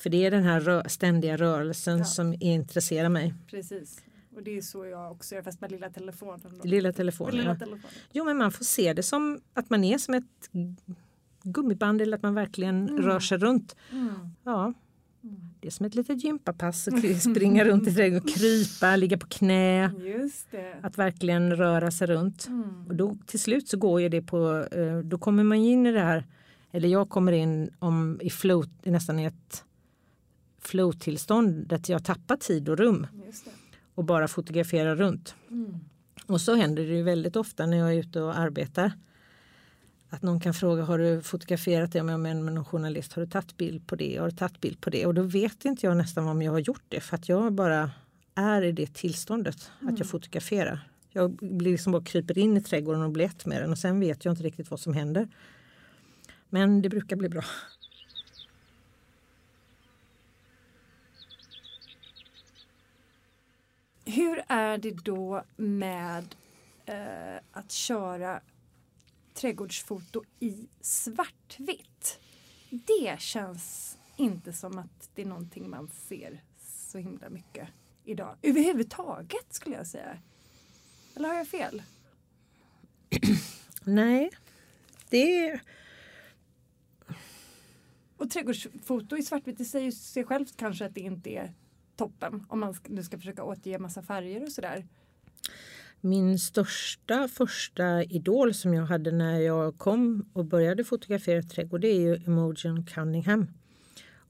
[0.00, 2.04] För det är den här rö- ständiga rörelsen Ja.
[2.04, 3.34] som intresserar mig.
[3.50, 4.02] Precis.
[4.36, 6.40] Och det är så jag också gör fast med lilla telefonen.
[6.62, 6.68] Då.
[6.68, 7.36] Lilla telefonen.
[7.36, 7.84] lilla telefonen.
[8.12, 10.50] Jo men man får se det som att man är som ett
[11.42, 13.02] gummiband eller att man verkligen Mm.
[13.02, 13.76] rör sig runt.
[13.92, 14.12] Mm.
[14.44, 14.72] Ja.
[15.60, 19.90] Det är som ett litet gympapass att springa runt i trädgården, krypa, ligga på knä.
[20.82, 22.46] Att verkligen röra sig runt.
[22.46, 22.86] Mm.
[22.88, 25.92] Och då, till slut så går ju det på, eh, då kommer man in i
[25.92, 26.26] det här,
[26.72, 29.64] eller jag kommer in om, i flow, nästan i ett
[30.60, 33.06] flow-tillstånd där jag tappar tid och rum
[33.94, 35.34] och bara fotograferar runt.
[35.50, 35.80] Mm.
[36.26, 38.92] Och så händer det ju väldigt ofta när jag är ute och arbetar.
[40.08, 42.02] Att någon kan fråga, har du fotograferat det?
[42.02, 44.16] Men, men någon journalist, har du tagit bild på det?
[44.16, 45.06] Har du tagit bild på det?
[45.06, 47.90] Och då vet inte jag nästan om jag har gjort det för att jag bara
[48.34, 50.88] är i det tillståndet att jag fotograferar.
[51.10, 54.00] Jag blir liksom bara kryper in i trädgården och blir ett med den och sen
[54.00, 55.28] vet jag inte riktigt vad som händer.
[56.48, 57.44] Men det brukar bli bra.
[64.10, 66.34] Hur är det då med
[66.86, 68.40] eh, att köra
[69.34, 72.20] trädgårdsfoto i svartvitt?
[72.70, 77.68] Det känns inte som att det är någonting man ser så himla mycket
[78.04, 78.36] idag.
[78.42, 80.18] Överhuvudtaget skulle jag säga.
[81.16, 81.82] Eller har jag fel?
[83.84, 84.30] Nej,
[85.08, 85.60] det är
[88.16, 91.54] Och trädgårdsfoto i svartvitt i sig ser självt kanske att det inte är
[92.00, 94.86] toppen om man nu ska försöka återge massa färger och sådär.
[96.00, 101.88] Min största första idol som jag hade när jag kom och började fotografera trädgård det
[101.88, 103.46] är ju Imogen Cunningham.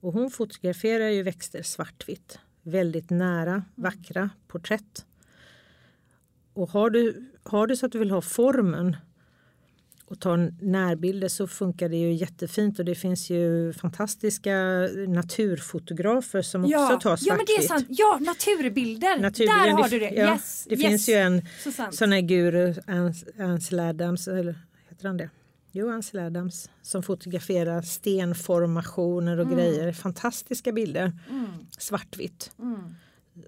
[0.01, 2.39] Och hon fotograferar ju växter svartvitt.
[2.61, 5.05] Väldigt nära, vackra porträtt.
[6.53, 8.95] Och har du, har du så att du vill ha formen
[10.11, 14.53] och ta närbilder så funkar det ju jättefint och det finns ju fantastiska
[15.07, 17.27] naturfotografer som också tar svartvitt.
[17.27, 17.85] ja men det är sant.
[17.89, 19.19] Ja, naturbilder.
[19.19, 20.09] Naturbilder, Där har du det.
[20.09, 20.81] Ja, yes, det yes.
[20.87, 24.55] finns ju en Så sån här guru, Ans- Ansel Adams, eller
[24.89, 25.29] heter han det?
[25.71, 29.93] Jo, Ansel Adams, som fotograferar stenformationer och grejer.
[29.93, 31.47] Fantastiska bilder, Mm,
[31.77, 32.51] svartvitt.
[32.59, 32.95] mm.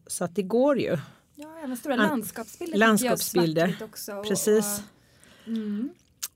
[0.07, 0.97] Så att det går ju.
[1.35, 2.77] Ja, även stora An- landskapsbilder.
[2.77, 3.75] landskapsbilder.
[3.83, 4.81] Också, och- Precis.
[5.41, 5.89] Och, mm.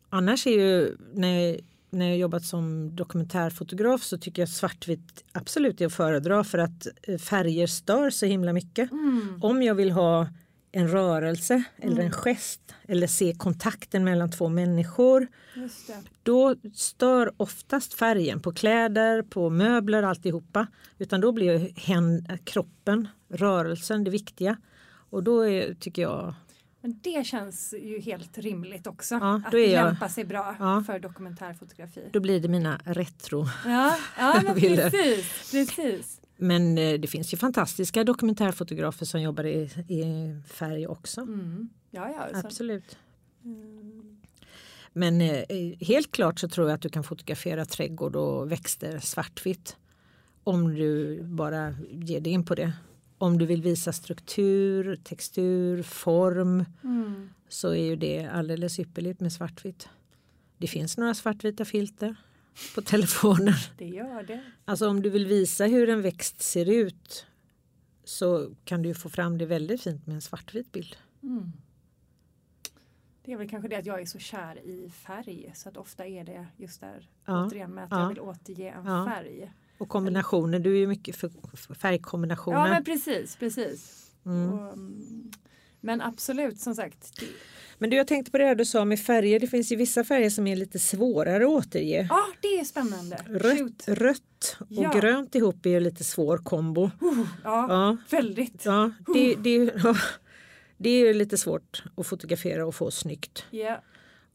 [0.09, 5.81] Annars är ju, när jag, när jag jobbat som dokumentärfotograf så tycker jag svartvitt absolut
[5.81, 8.91] är att föredra för att eh, färger stör så himla mycket.
[8.91, 9.39] Mm.
[9.41, 10.27] Om jag vill ha
[10.71, 12.05] en rörelse eller Mm.
[12.05, 15.27] en gest eller se kontakten mellan två människor.
[16.23, 20.67] Då stör oftast färgen på kläder, på möbler, alltihopa.
[20.97, 21.71] Utan då blir
[22.43, 24.57] kroppen, rörelsen det viktiga.
[25.09, 26.33] Och då är, tycker jag,
[26.81, 29.15] Men det känns ju helt rimligt också.
[29.15, 30.83] Ja, att jag- lämpa sig bra Ja.
[30.87, 32.09] för dokumentärfotografi.
[32.13, 33.47] då blir det mina retro.
[33.65, 35.51] Ja, ja men precis.
[35.51, 36.21] precis.
[36.37, 41.21] Men eh, det finns ju fantastiska dokumentärfotografer som jobbar i, i färg också.
[41.21, 41.69] Mm.
[41.91, 42.41] Ja, ja.
[42.41, 42.97] Så, Absolut.
[43.43, 44.17] mm.
[44.93, 45.43] Men eh,
[45.79, 49.77] helt klart så tror jag att du kan fotografera trädgård och växter svartvitt.
[50.43, 52.73] Om du bara ger dig in på det.
[53.17, 57.29] Om du vill visa struktur, textur, form Mm.
[57.49, 59.89] så är ju det alldeles ypperligt med svartvitt.
[60.57, 62.15] Det finns några svartvita filter
[62.75, 63.53] på telefonen.
[63.77, 64.43] Det gör det.
[64.65, 67.25] Alltså om du vill visa hur en växt ser ut
[68.03, 70.95] så kan du få fram det väldigt fint med en svartvit bild.
[71.23, 71.51] Mm.
[73.25, 76.05] Det är väl kanske det att jag är så kär i färg så att ofta
[76.05, 77.99] är det just där Ja, återigen med att ja.
[78.01, 79.05] jag vill återge en Ja.
[79.05, 79.51] färg.
[79.77, 81.29] Och kombinationer, du är ju mycket för
[81.73, 82.57] färgkombinationer.
[82.57, 84.05] Ja men precis, precis.
[84.25, 84.53] Mm.
[84.53, 85.31] Och, mm,
[85.81, 87.19] men absolut som sagt.
[87.19, 87.25] Det,
[87.77, 89.39] Men du, jag tänkte på det här du sa med färger.
[89.39, 92.07] Det finns ju vissa färger som är lite svårare att återge.
[92.09, 93.17] ja det är spännande.
[93.27, 93.83] Rött, Shoot.
[93.87, 94.91] rött och Ja.
[94.99, 96.83] grönt ihop är ju lite svår kombo.
[96.83, 96.89] Uh,
[97.43, 98.65] ja, Ja, väldigt.
[98.65, 99.95] ja, det, det, ja,
[100.77, 103.45] det är ju lite svårt att fotografera och få snyggt.
[103.51, 103.81] Ja,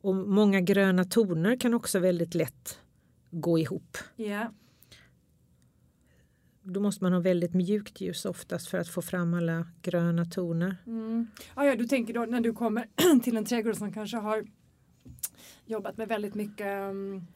[0.00, 2.78] Och många gröna toner kan också väldigt lätt
[3.30, 3.98] gå ihop.
[4.16, 4.52] ja.
[6.62, 10.76] Då måste man ha väldigt mjukt ljus oftast för att få fram alla gröna toner.
[10.86, 11.26] Mm.
[11.56, 12.86] Ja, ja, du tänker då när du kommer
[13.22, 14.46] till en trädgård som kanske har
[15.66, 17.26] jobbat med väldigt mycket mm,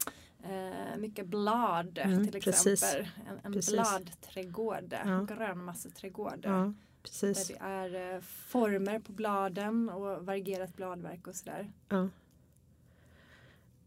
[0.43, 2.83] eh, mycket blad Mm, till precis.
[2.83, 3.07] exempel.
[3.29, 3.73] En, en Precis.
[3.73, 5.27] bladträdgård, Ja.
[5.35, 6.39] grönmasseträdgård.
[6.41, 6.73] Ja,
[7.21, 11.71] Där det är eh, former på bladen och varierat bladverk och sådär.
[11.89, 12.09] Ja.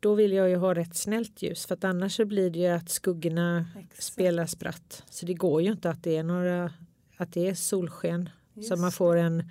[0.00, 2.66] Då vill jag ju ha rätt snällt ljus för att annars så blir det ju
[2.66, 4.02] att skuggorna Exakt.
[4.02, 5.04] spelar spratt.
[5.10, 6.72] Så det går ju inte att det är några
[7.16, 9.44] att det är solsken så Just att man får en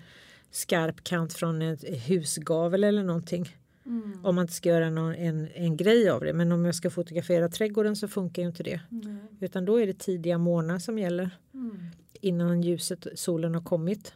[0.52, 3.56] skarp kant från ett husgavel eller någonting.
[3.86, 4.26] Mm.
[4.26, 6.34] Om man inte ska göra någon, en, en grej av det.
[6.34, 8.82] Men om jag ska fotografera trädgården så funkar ju inte det.
[8.90, 9.18] Nej.
[9.40, 11.78] Utan då är det tidiga morgnar som gäller Mm.
[12.22, 14.14] innan ljuset, solen har kommit.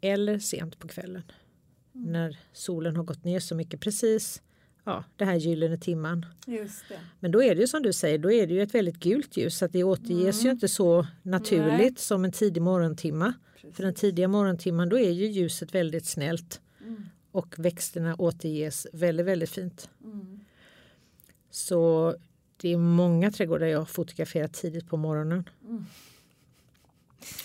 [0.00, 1.22] Eller sent på kvällen.
[1.94, 2.12] Mm.
[2.12, 4.42] När solen har gått ner så mycket precis.
[4.86, 6.26] Ja, det här gyllene timman.
[7.20, 9.36] Men då är det ju som du säger, då är det ju ett väldigt gult
[9.36, 9.58] ljus.
[9.58, 11.78] Så att det återges ju inte så naturligt Mm.
[11.78, 11.94] Nej.
[11.96, 13.34] som en tidig morgontimma.
[13.72, 16.60] För den tidiga morgontimman då är ju ljuset väldigt snällt.
[16.80, 17.06] Mm.
[17.32, 19.90] Och växterna återges väldigt, väldigt fint.
[20.04, 20.40] Mm.
[21.50, 22.14] Så
[22.56, 25.48] det är många trädgårdar jag har fotograferat tidigt på morgonen.
[25.64, 25.84] Mm.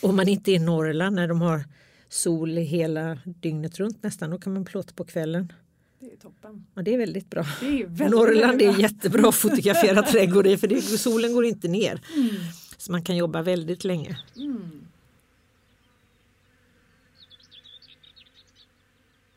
[0.01, 1.63] Om man inte är i Norrland när de har
[2.09, 5.53] sol hela dygnet runt nästan, då kan man plåta på kvällen.
[6.01, 6.65] Det är toppen.
[6.75, 7.45] Ja, det är väldigt bra.
[7.59, 8.81] Det är väldigt, Norrland är bra.
[8.81, 12.01] jättebra att fotografera trädgård i för det, solen går inte ner.
[12.15, 12.29] Mm.
[12.77, 14.19] Så man kan jobba väldigt länge.
[14.35, 14.85] Mm.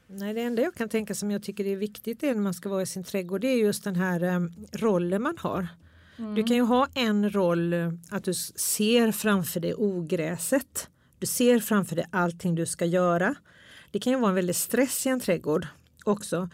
[0.06, 2.68] Nej, det enda jag kan tänka som jag tycker är viktigt är när man ska
[2.68, 4.40] vara i sin trädgård det är just den här eh,
[4.72, 5.68] rollen man har.
[6.18, 6.34] Mm.
[6.34, 10.88] Du kan ju ha en roll eh, att du ser framför dig ogräset.
[11.18, 13.34] Du ser framför dig allting du ska göra.
[13.90, 15.66] Det kan ju vara en väldig stress i en trädgård
[16.04, 16.48] också.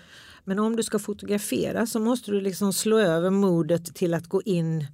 [0.45, 4.43] Men om du ska fotografera så måste du liksom slå över modet till att gå
[4.43, 4.87] in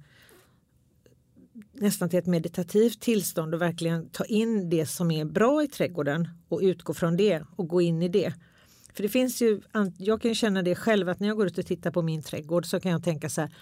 [1.73, 6.27] nästan till ett meditativt tillstånd och verkligen ta in det som är bra i trädgården
[6.49, 8.33] och utgå från det och gå in i det.
[8.93, 9.61] För det finns ju,
[9.97, 12.23] jag kan ju känna det själv att när jag går ut och tittar på min
[12.23, 13.55] trädgård så kan jag tänka så här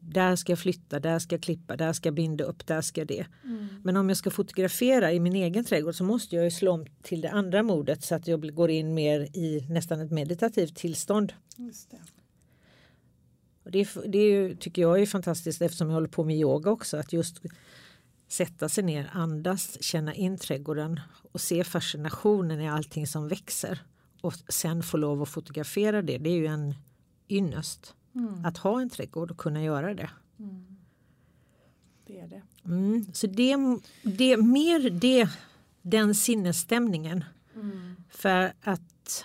[0.00, 3.00] där ska jag flytta, där ska jag klippa, där ska jag binda upp, där ska
[3.00, 3.26] jag det.
[3.44, 3.66] Mm.
[3.84, 6.86] Men om jag ska fotografera i min egen trädgård så måste jag ju slå om
[7.02, 11.32] till det andra modet så att jag går in mer i nästan ett meditativt tillstånd.
[11.56, 12.00] Just det.
[13.64, 16.96] Och det det tycker jag är fantastiskt eftersom jag håller på med yoga också.
[16.96, 17.42] Att just
[18.28, 21.00] sätta sig ner, andas, känna in trädgården
[21.32, 23.82] och se fascinationen i allting som växer.
[24.20, 26.18] Och sen få lov att fotografera det.
[26.18, 26.74] Det är ju en
[27.28, 28.44] ynnest Mm.
[28.44, 30.10] att ha en trädgård och kunna göra det.
[30.38, 30.76] Mm.
[32.06, 32.42] Det är det.
[32.64, 33.06] Mm.
[33.12, 33.56] Så det,
[34.02, 35.28] det mer det,
[35.82, 37.24] den sinnesstämningen.
[37.54, 37.96] Mm.
[38.10, 39.24] För att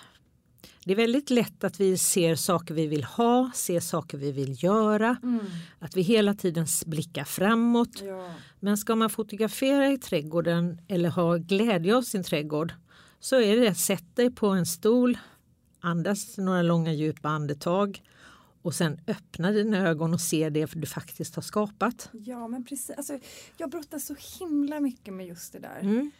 [0.84, 4.64] det är väldigt lätt att vi ser saker vi vill ha, ser saker vi vill
[4.64, 5.16] göra.
[5.22, 5.46] Mm.
[5.78, 8.02] Att vi hela tiden blickar framåt.
[8.02, 8.34] Ja.
[8.60, 12.72] Men ska man fotografera i trädgården eller ha glädje av sin trädgård
[13.20, 15.18] så är det att sätta dig på en stol,
[15.80, 18.02] andas några långa djupa andetag
[18.64, 22.08] och sen öppna dina ögon och se det du faktiskt har skapat.
[22.12, 22.96] ja, men precis.
[22.96, 23.18] Alltså,
[23.56, 25.80] jag brottas så himla mycket med just det där.
[25.80, 26.10] Mm.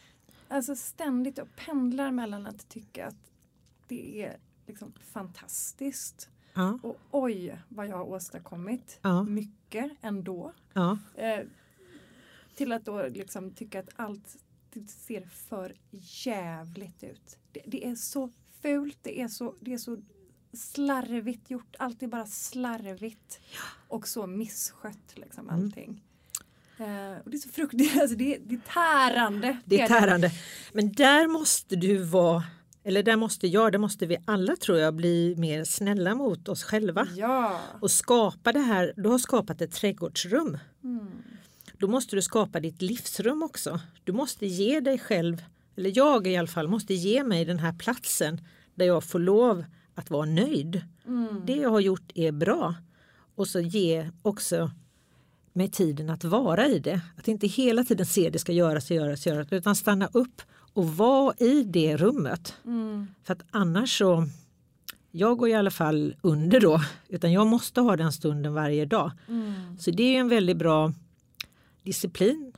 [0.49, 3.31] alltså ständigt och pendlar mellan att tycka att
[3.89, 4.37] det är
[4.67, 8.99] liksom fantastiskt Ja, och oj vad jag har åstadkommit.
[9.03, 10.53] ja, Mycket ändå.
[10.73, 10.99] ja.
[11.15, 11.41] Eh,
[12.55, 14.37] till att då liksom tycka att allt
[14.89, 15.75] ser för
[16.25, 17.39] jävligt ut.
[17.53, 18.31] Det, det är så
[18.63, 19.97] fult, det är så, det är så
[20.57, 21.75] slarvigt gjort.
[21.79, 23.41] Allt är bara slarvigt
[23.89, 25.65] och så misskött liksom Mm.
[25.65, 26.03] allting.
[26.79, 29.57] Eh, och det är så fruktansvärt, alltså det, är- det är tärande.
[29.65, 30.31] Det är tärande.
[30.73, 32.45] Men där måste du vara,
[32.85, 36.63] eller där måste jag, där måste vi alla tror jag bli mer snälla mot oss
[36.65, 37.09] själva.
[37.17, 37.61] Ja.
[37.81, 40.59] Och skapa det här, du har skapat ett trädgårdsrum.
[40.85, 41.07] Mm.
[41.79, 43.81] Då måste du skapa ditt livsrum också.
[44.05, 45.45] Du måste ge dig själv,
[45.77, 48.41] eller jag i alla fall, måste ge mig den här platsen
[48.75, 49.65] där jag får lov
[49.95, 50.83] att vara nöjd.
[51.07, 51.43] Mm.
[51.47, 52.75] Det jag har gjort är bra.
[53.35, 54.71] Och så ge också
[55.53, 57.01] mig tiden att vara i det.
[57.17, 60.43] Att inte hela tiden se det ska göras och göras och göras utan stanna upp
[60.73, 62.55] och vara i det rummet.
[62.65, 63.07] Mm.
[63.23, 64.27] För att annars så,
[65.11, 69.13] jag går i alla fall under då, utan jag måste ha den stunden varje dag.
[69.29, 69.79] Mm.
[69.79, 70.93] Så det är en väldigt bra
[71.83, 72.53] disciplin.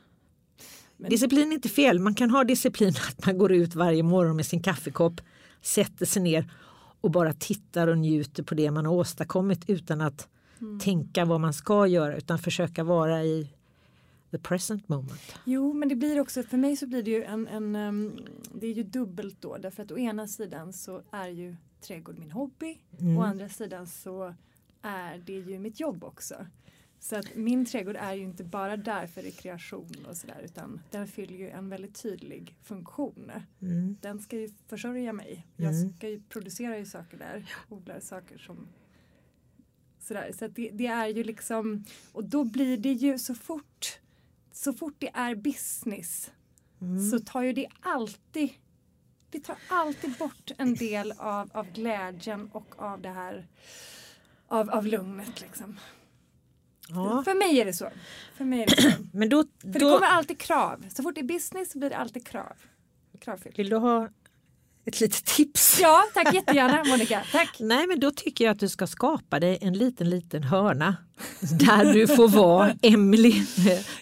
[0.96, 4.36] Men- Disciplin är inte fel, man kan ha disciplin att man går ut varje morgon
[4.36, 5.20] med sin kaffekopp,
[5.62, 6.50] sätter sig ner
[7.00, 10.28] och bara tittar och njuter på det man har åstadkommit utan att
[10.60, 10.80] Mm.
[10.80, 13.48] tänka vad man ska göra utan försöka vara i
[14.30, 15.34] the present moment.
[15.44, 18.16] Jo, men det blir också, för mig så blir det ju en, en ehm,
[18.54, 22.30] det är ju dubbelt då därför att å ena sidan så är ju trädgård min
[22.30, 23.18] hobby, Mm.
[23.18, 24.34] å andra sidan så
[24.82, 26.34] är det ju mitt jobb också.
[27.00, 31.08] Så att min trädgård är ju inte bara där för rekreation och sådär utan den
[31.08, 33.30] fyller ju en väldigt tydlig funktion.
[33.62, 33.96] Mm.
[34.00, 35.46] Den ska ju försörja mig.
[35.56, 35.96] Jag Mm.
[35.96, 38.68] ska ju producera ju saker där, odla saker som
[40.00, 40.32] sådär.
[40.38, 43.98] Så att det, det är ju liksom och då blir det ju så fort
[44.52, 46.30] så fort det är business
[46.80, 47.10] Mm.
[47.10, 48.50] så tar ju det alltid
[49.30, 53.46] det tar alltid bort en del av, av glädjen och av det här
[54.48, 55.78] av, av lugnet liksom.
[56.88, 57.88] Ja, För mig är det så.
[58.36, 58.90] För mig är det så.
[59.12, 60.84] men då, För det då kommer alltid krav.
[60.96, 62.52] Så fort det är business så blir det alltid krav.
[63.20, 63.58] Kravfyllt.
[63.58, 64.08] vill du ha
[64.84, 65.78] ett litet tips?
[65.80, 67.22] Ja, tack jättegärna Monica.
[67.32, 67.56] Tack.
[67.60, 70.96] Nej men då tycker jag att du ska skapa dig en liten liten hörna
[71.40, 73.42] där du får vara Emily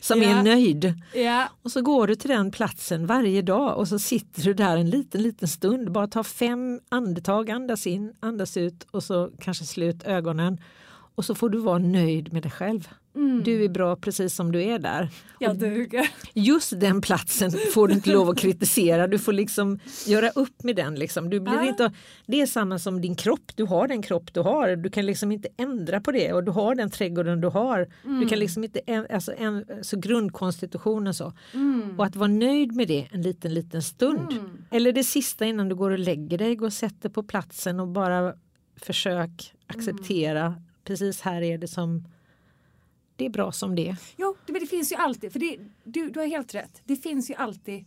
[0.01, 0.29] som Ja.
[0.29, 0.93] är nöjd.
[1.15, 1.49] Ja.
[1.63, 4.91] Och så går du till den platsen varje dag och så sitter du där en
[4.91, 5.93] liten liten stund.
[5.93, 10.61] Bara ta fem andetag, andas in, andas ut och så kanske slut ögonen.
[11.15, 12.89] Och så får du vara nöjd med dig själv.
[13.17, 13.43] Mm.
[13.45, 15.09] Du är bra precis som du är där.
[15.39, 16.11] Jag duger.
[16.33, 19.07] Just den platsen får du inte lov att kritisera.
[19.07, 20.95] Du får liksom göra upp med den.
[20.95, 21.31] Liksom.
[21.31, 21.65] Du blir Ah.
[21.69, 21.93] inte,
[22.27, 23.53] det är samma som din kropp.
[23.55, 24.77] Du har den kropp du har.
[24.77, 26.33] Du kan liksom inte ändra på det.
[26.33, 27.89] Och du har den trädgården du har.
[28.21, 31.33] Du kan liksom inte, alltså, en, så grundkonstitutionen så.
[31.53, 31.99] Mm.
[31.99, 34.33] Och att vara nöjd med det en liten liten stund.
[34.33, 34.65] Mm.
[34.71, 36.57] Eller det sista innan du går och lägger dig.
[36.57, 38.35] Gå och sätt dig på platsen och bara
[38.81, 40.55] försök acceptera.
[40.85, 42.09] Precis här är det som
[43.17, 43.97] det är bra som det är.
[44.17, 46.83] Jo, men det finns ju alltid, för det, du, du har helt rätt.
[46.85, 47.85] Det finns ju alltid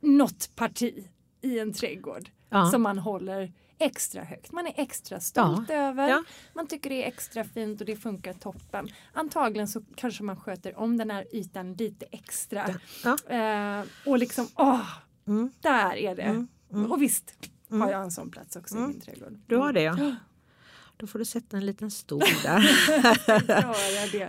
[0.00, 1.04] något parti
[1.40, 2.70] i en trädgård Ja.
[2.70, 4.52] som man håller extra högt.
[4.52, 6.08] Man är extra stolt över.
[6.08, 6.24] Ja.
[6.54, 8.88] Man tycker det är extra fint och det funkar toppen.
[9.12, 12.74] Antagligen så kanske man sköter om den här ytan lite extra.
[13.04, 13.18] Ja.
[13.34, 14.88] Eh, och liksom, åh,
[15.26, 15.50] Mm.
[15.60, 16.22] där är det.
[16.22, 16.92] Mm, mm.
[16.92, 17.34] Och visst
[17.70, 17.88] har Mm.
[17.90, 18.90] jag en sån plats också i Mm.
[18.90, 19.38] min trädgård.
[19.46, 20.14] Du har det ja.
[20.96, 22.70] Då får du sätta en liten stol där.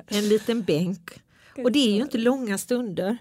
[0.07, 1.21] En liten bänk.
[1.63, 3.17] Och det är ju inte långa stunder.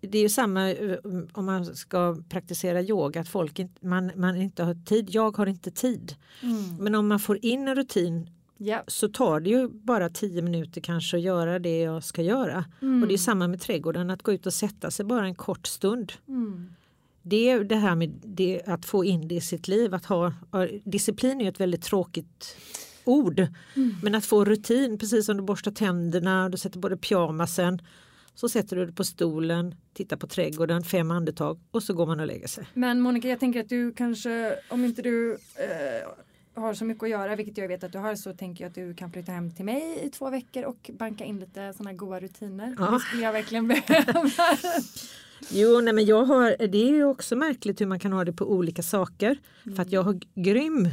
[0.00, 0.98] Det är ju samma eh,
[1.32, 5.10] om man ska praktisera yoga, att folk inte, man, man inte har tid.
[5.10, 6.14] Jag har inte tid.
[6.42, 6.76] Mm.
[6.76, 8.30] Men om man får in en rutin
[8.64, 8.84] Ja.
[8.86, 12.64] så tar det ju bara tio minuter kanske att göra det jag ska göra.
[12.82, 13.02] Mm.
[13.02, 15.66] Och det är samma med trädgården, att gå ut och sätta sig bara en kort
[15.66, 16.12] stund.
[16.28, 16.74] Mm.
[17.22, 19.94] Det är det här med det, att få in det i sitt liv.
[19.94, 20.32] Att ha,
[20.84, 22.56] disciplin är ett väldigt tråkigt
[23.04, 23.38] ord.
[23.38, 23.94] Mm.
[24.02, 27.82] Men att få rutin, precis som du borstar tänderna, du sätter både pyjamasen,
[28.34, 32.20] så sätter du dig på stolen, tittar på trädgården, fem andetag och så går man
[32.20, 32.64] och lägger sig.
[32.74, 37.10] Men Monica, jag tänker att du kanske, om inte du eh, har så mycket att
[37.10, 39.50] göra, vilket jag vet att du har, så tänker jag att du kan flytta hem
[39.50, 42.76] till mig i två veckor och banka in lite sådana goda rutiner.
[42.78, 42.90] Ja.
[42.90, 44.30] Det skulle jag verkligen behöva.
[45.50, 48.32] Jo, nej, men jag har, det är ju också märkligt hur man kan ha det
[48.32, 49.38] på olika saker.
[49.76, 50.88] För att jag har grym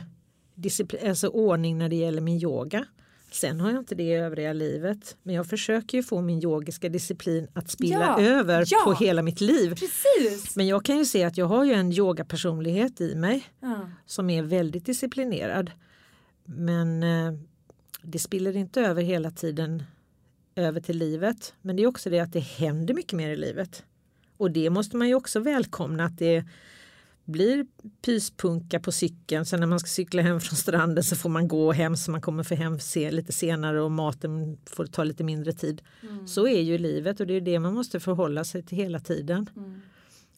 [0.55, 2.85] disciplin, alltså ordning när det gäller min yoga.
[3.31, 5.17] Sen har jag inte det i övriga livet.
[5.23, 8.81] Men jag försöker ju få min yogiska disciplin att spilla Ja, över ja.
[8.85, 9.69] på hela mitt liv.
[9.69, 10.55] Precis!
[10.55, 13.89] Men jag kan ju se att jag har ju en yogapersonlighet i mig Ja.
[14.05, 15.71] som är väldigt disciplinerad.
[16.45, 17.33] Men eh,
[18.03, 19.83] det spiller inte över hela tiden
[20.55, 21.53] över till livet.
[21.61, 23.83] Men det är också det att det händer mycket mer i livet.
[24.39, 26.45] Och det måste man ju också välkomna att det
[27.25, 27.65] blir
[28.01, 29.45] pyspunka på cykeln.
[29.45, 32.21] Sen när man ska cykla hem från stranden så får man gå hem så man
[32.21, 35.81] kommer för hem se lite senare och maten får ta lite mindre tid.
[36.01, 36.27] Mm.
[36.27, 39.49] Så är ju livet och det är det man måste förhålla sig till hela tiden.
[39.55, 39.81] Mm.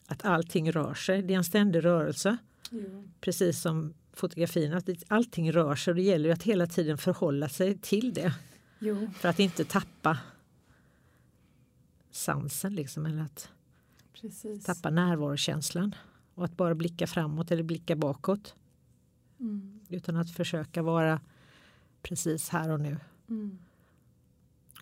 [0.06, 2.36] Att allting rör sig, det är en ständig rörelse.
[2.70, 3.08] Jo.
[3.20, 7.78] Precis som fotografin, att allting rör sig och det gäller att hela tiden förhålla sig
[7.78, 8.32] till det.
[8.78, 9.10] Jo.
[9.18, 10.18] För att inte tappa
[12.10, 13.48] sansen liksom eller att
[14.12, 14.64] Precis.
[14.64, 15.94] tappa närvarokänslan
[16.34, 18.54] och att bara blicka framåt eller blicka bakåt.
[19.40, 19.80] Mm.
[19.88, 21.20] Utan att försöka vara
[22.02, 22.96] precis här och nu.
[23.28, 23.58] Mm.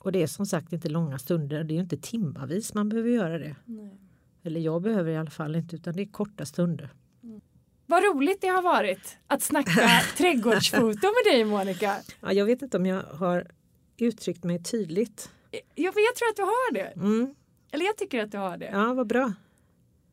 [0.00, 3.38] Och det är som sagt inte långa stunder, det är inte timmavis man behöver göra
[3.38, 3.56] det.
[3.64, 3.98] Nej.
[4.42, 6.92] Eller jag behöver i alla fall inte utan det är korta stunder.
[7.22, 7.40] Mm.
[7.86, 11.96] Vad roligt det har varit att snacka trädgårdsfoto med dig Monica.
[12.20, 13.50] Ja, jag vet inte om jag har
[13.96, 15.30] uttryckt mig tydligt.
[15.50, 16.92] Jag, jag tror att du har det.
[16.96, 17.34] Mm.
[17.70, 18.70] Eller jag tycker att du har det.
[18.72, 19.32] Ja, vad bra.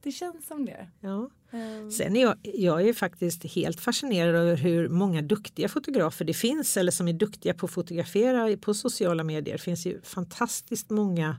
[0.04, 0.88] Det känns som det.
[1.00, 1.30] Ja.
[1.52, 1.92] Um.
[1.92, 6.78] Sen är jag, jag är faktiskt helt fascinerad över hur många duktiga fotografer det finns
[6.78, 9.54] eller som är duktiga på att fotografera på sociala medier.
[9.54, 11.38] Det finns ju fantastiskt många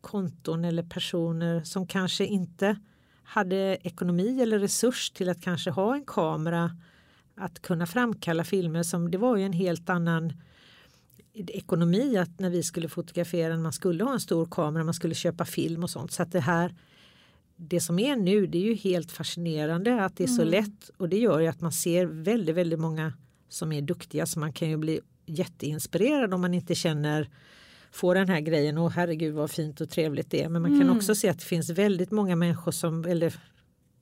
[0.00, 2.76] konton eller personer som kanske inte
[3.24, 6.70] hade ekonomi eller resurs till att kanske ha en kamera
[7.36, 10.32] att kunna framkalla filmer som det var ju en helt annan
[11.34, 15.44] ekonomi att när vi skulle fotografera man skulle ha en stor kamera, man skulle köpa
[15.44, 16.12] film och sånt.
[16.12, 16.74] Så att det här
[17.56, 20.50] det som är nu det är ju helt fascinerande att det är så mm.
[20.50, 23.12] lätt och det gör ju att man ser väldigt, väldigt många
[23.48, 27.28] som är duktiga så man kan ju bli jätteinspirerad om man inte känner
[27.94, 30.48] få den här grejen, och herregud vad fint och trevligt det är.
[30.48, 30.86] Men man mm.
[30.86, 33.34] kan också se att det finns väldigt många människor som, eller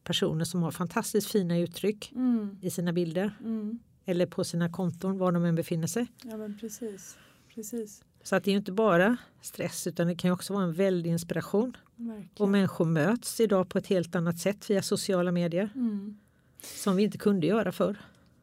[0.05, 2.57] personer som har fantastiskt fina uttryck mm.
[2.61, 3.39] i sina bilder.
[3.41, 3.79] Mm.
[4.05, 6.07] Eller på sina konton var de än befinner sig.
[6.23, 7.17] Ja men precis.
[7.55, 8.03] Precis.
[8.23, 11.77] Så att det är inte bara stress utan det kan också vara en väldig inspiration.
[11.97, 12.29] Verkligen.
[12.39, 15.71] Och människor möts idag på ett helt annat sätt via sociala medier.
[15.75, 16.19] Mm.
[16.63, 17.97] Som vi inte kunde göra förr.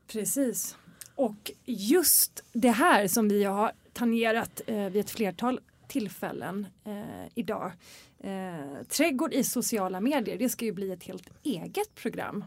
[0.07, 0.77] Precis.
[1.15, 7.71] Och just det här som vi har tangerat eh, vid ett flertal tillfällen eh, idag.
[8.19, 12.45] Eh, trädgård i sociala medier, det ska ju bli ett helt eget program.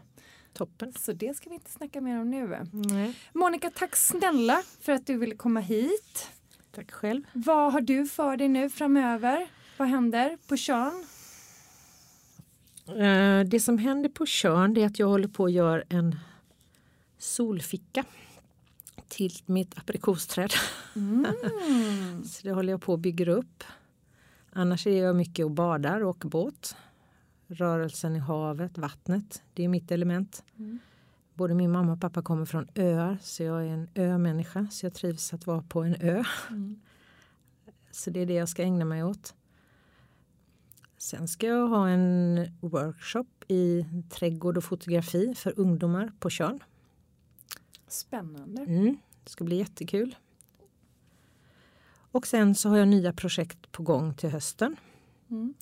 [0.53, 0.93] Toppen.
[0.93, 2.57] Så det ska vi inte snacka mer om nu.
[2.71, 3.13] Nej.
[3.33, 6.29] Monica, tack snälla för att du ville komma hit.
[6.75, 7.23] Tack själv.
[7.33, 9.47] Vad har du för dig nu framöver?
[9.77, 11.05] Vad händer på Tjörn?
[12.89, 16.15] Uh, det som händer på Tjörn är att jag håller på att göra en
[17.17, 18.03] solficka
[19.07, 20.53] till mitt aprikosträd.
[20.95, 21.25] Mm.
[22.25, 23.63] så det håller jag på att bygga upp.
[24.51, 26.75] Annars är jag mycket och badar och åker båt.
[27.47, 30.43] Rörelsen i havet, vattnet, det är mitt element.
[30.57, 30.79] Mm.
[31.33, 34.93] Både min mamma och pappa kommer från öar så jag är en ömänniska så jag
[34.93, 36.23] trivs att vara på en ö.
[36.49, 36.79] Mm.
[37.91, 39.35] Så det är det jag ska ägna mig åt.
[40.97, 46.59] Sen ska jag ha en workshop i trädgård och fotografi för ungdomar på Tjörn.
[47.87, 48.61] Spännande.
[48.61, 50.15] Mm, det ska bli jättekul.
[52.11, 54.75] Och sen så har jag nya projekt på gång till hösten.
[55.29, 55.53] Mm.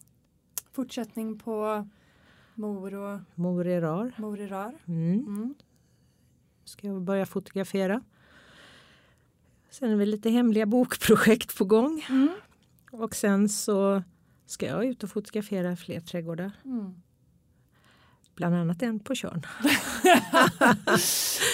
[0.71, 1.87] Fortsättning på
[2.55, 4.13] Mor och Mor i rar.
[4.17, 4.73] Mor i rar.
[4.87, 5.19] Mm.
[5.19, 5.55] Mm.
[6.65, 8.01] Ska jag börja fotografera.
[9.69, 12.05] Sen är det lite hemliga bokprojekt på gång.
[12.09, 12.29] Mm.
[12.91, 14.03] Och sen så
[14.45, 16.51] ska jag ut och fotografera fler trädgårdar.
[16.65, 17.01] Mm.
[18.35, 19.41] Bland annat en på Tjörn.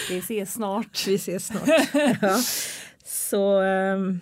[0.09, 1.07] Vi ses snart.
[1.07, 1.69] Vi ses snart.
[2.21, 2.39] Ja.
[3.05, 4.19] Så um,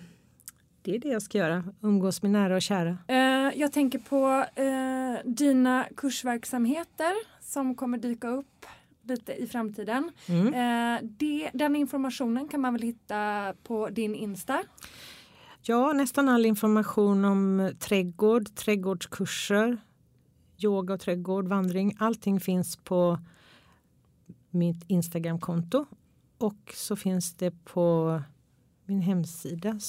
[0.86, 2.98] det är det jag ska göra, umgås med nära och kära.
[3.10, 8.66] Uh, jag tänker på uh, dina kursverksamheter som kommer dyka upp
[9.02, 10.10] lite i framtiden.
[10.28, 10.46] Mm.
[10.46, 14.62] Uh, det, den informationen kan man väl hitta på din Insta?
[15.62, 19.78] Ja, nästan all information om trädgård, trädgårdskurser,
[20.58, 21.96] yoga och trädgård, vandring.
[21.98, 23.18] Allting finns på
[24.50, 25.86] mitt Instagramkonto
[26.38, 28.20] och så finns det på
[28.84, 29.80] min hemsida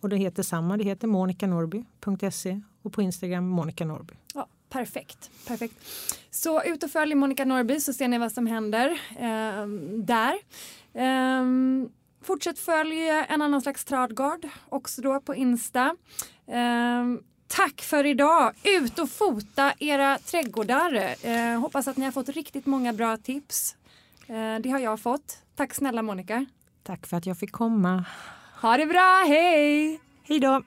[0.00, 0.76] och det heter samma.
[0.76, 4.14] Det heter monicanorby.se och på Instagram Monica Norby.
[4.34, 5.74] Ja, perfekt, perfekt.
[6.30, 9.66] Så ut och följ Monica Norby så ser ni vad som händer eh,
[10.04, 10.34] där.
[10.94, 11.44] Eh,
[12.22, 15.96] fortsätt följ en annan slags tradgard också då på Insta.
[16.46, 17.04] Eh,
[17.48, 18.52] Tack för idag!
[18.64, 21.14] Ut och fota era trädgårdar.
[21.22, 23.76] Eh, hoppas att ni har fått riktigt många bra tips.
[24.26, 25.38] Eh, det har jag fått.
[25.56, 26.46] Tack snälla Monica.
[26.82, 28.04] Tack för att jag fick komma.
[28.60, 30.00] Ha det bra, hej!
[30.28, 30.62] Hej då!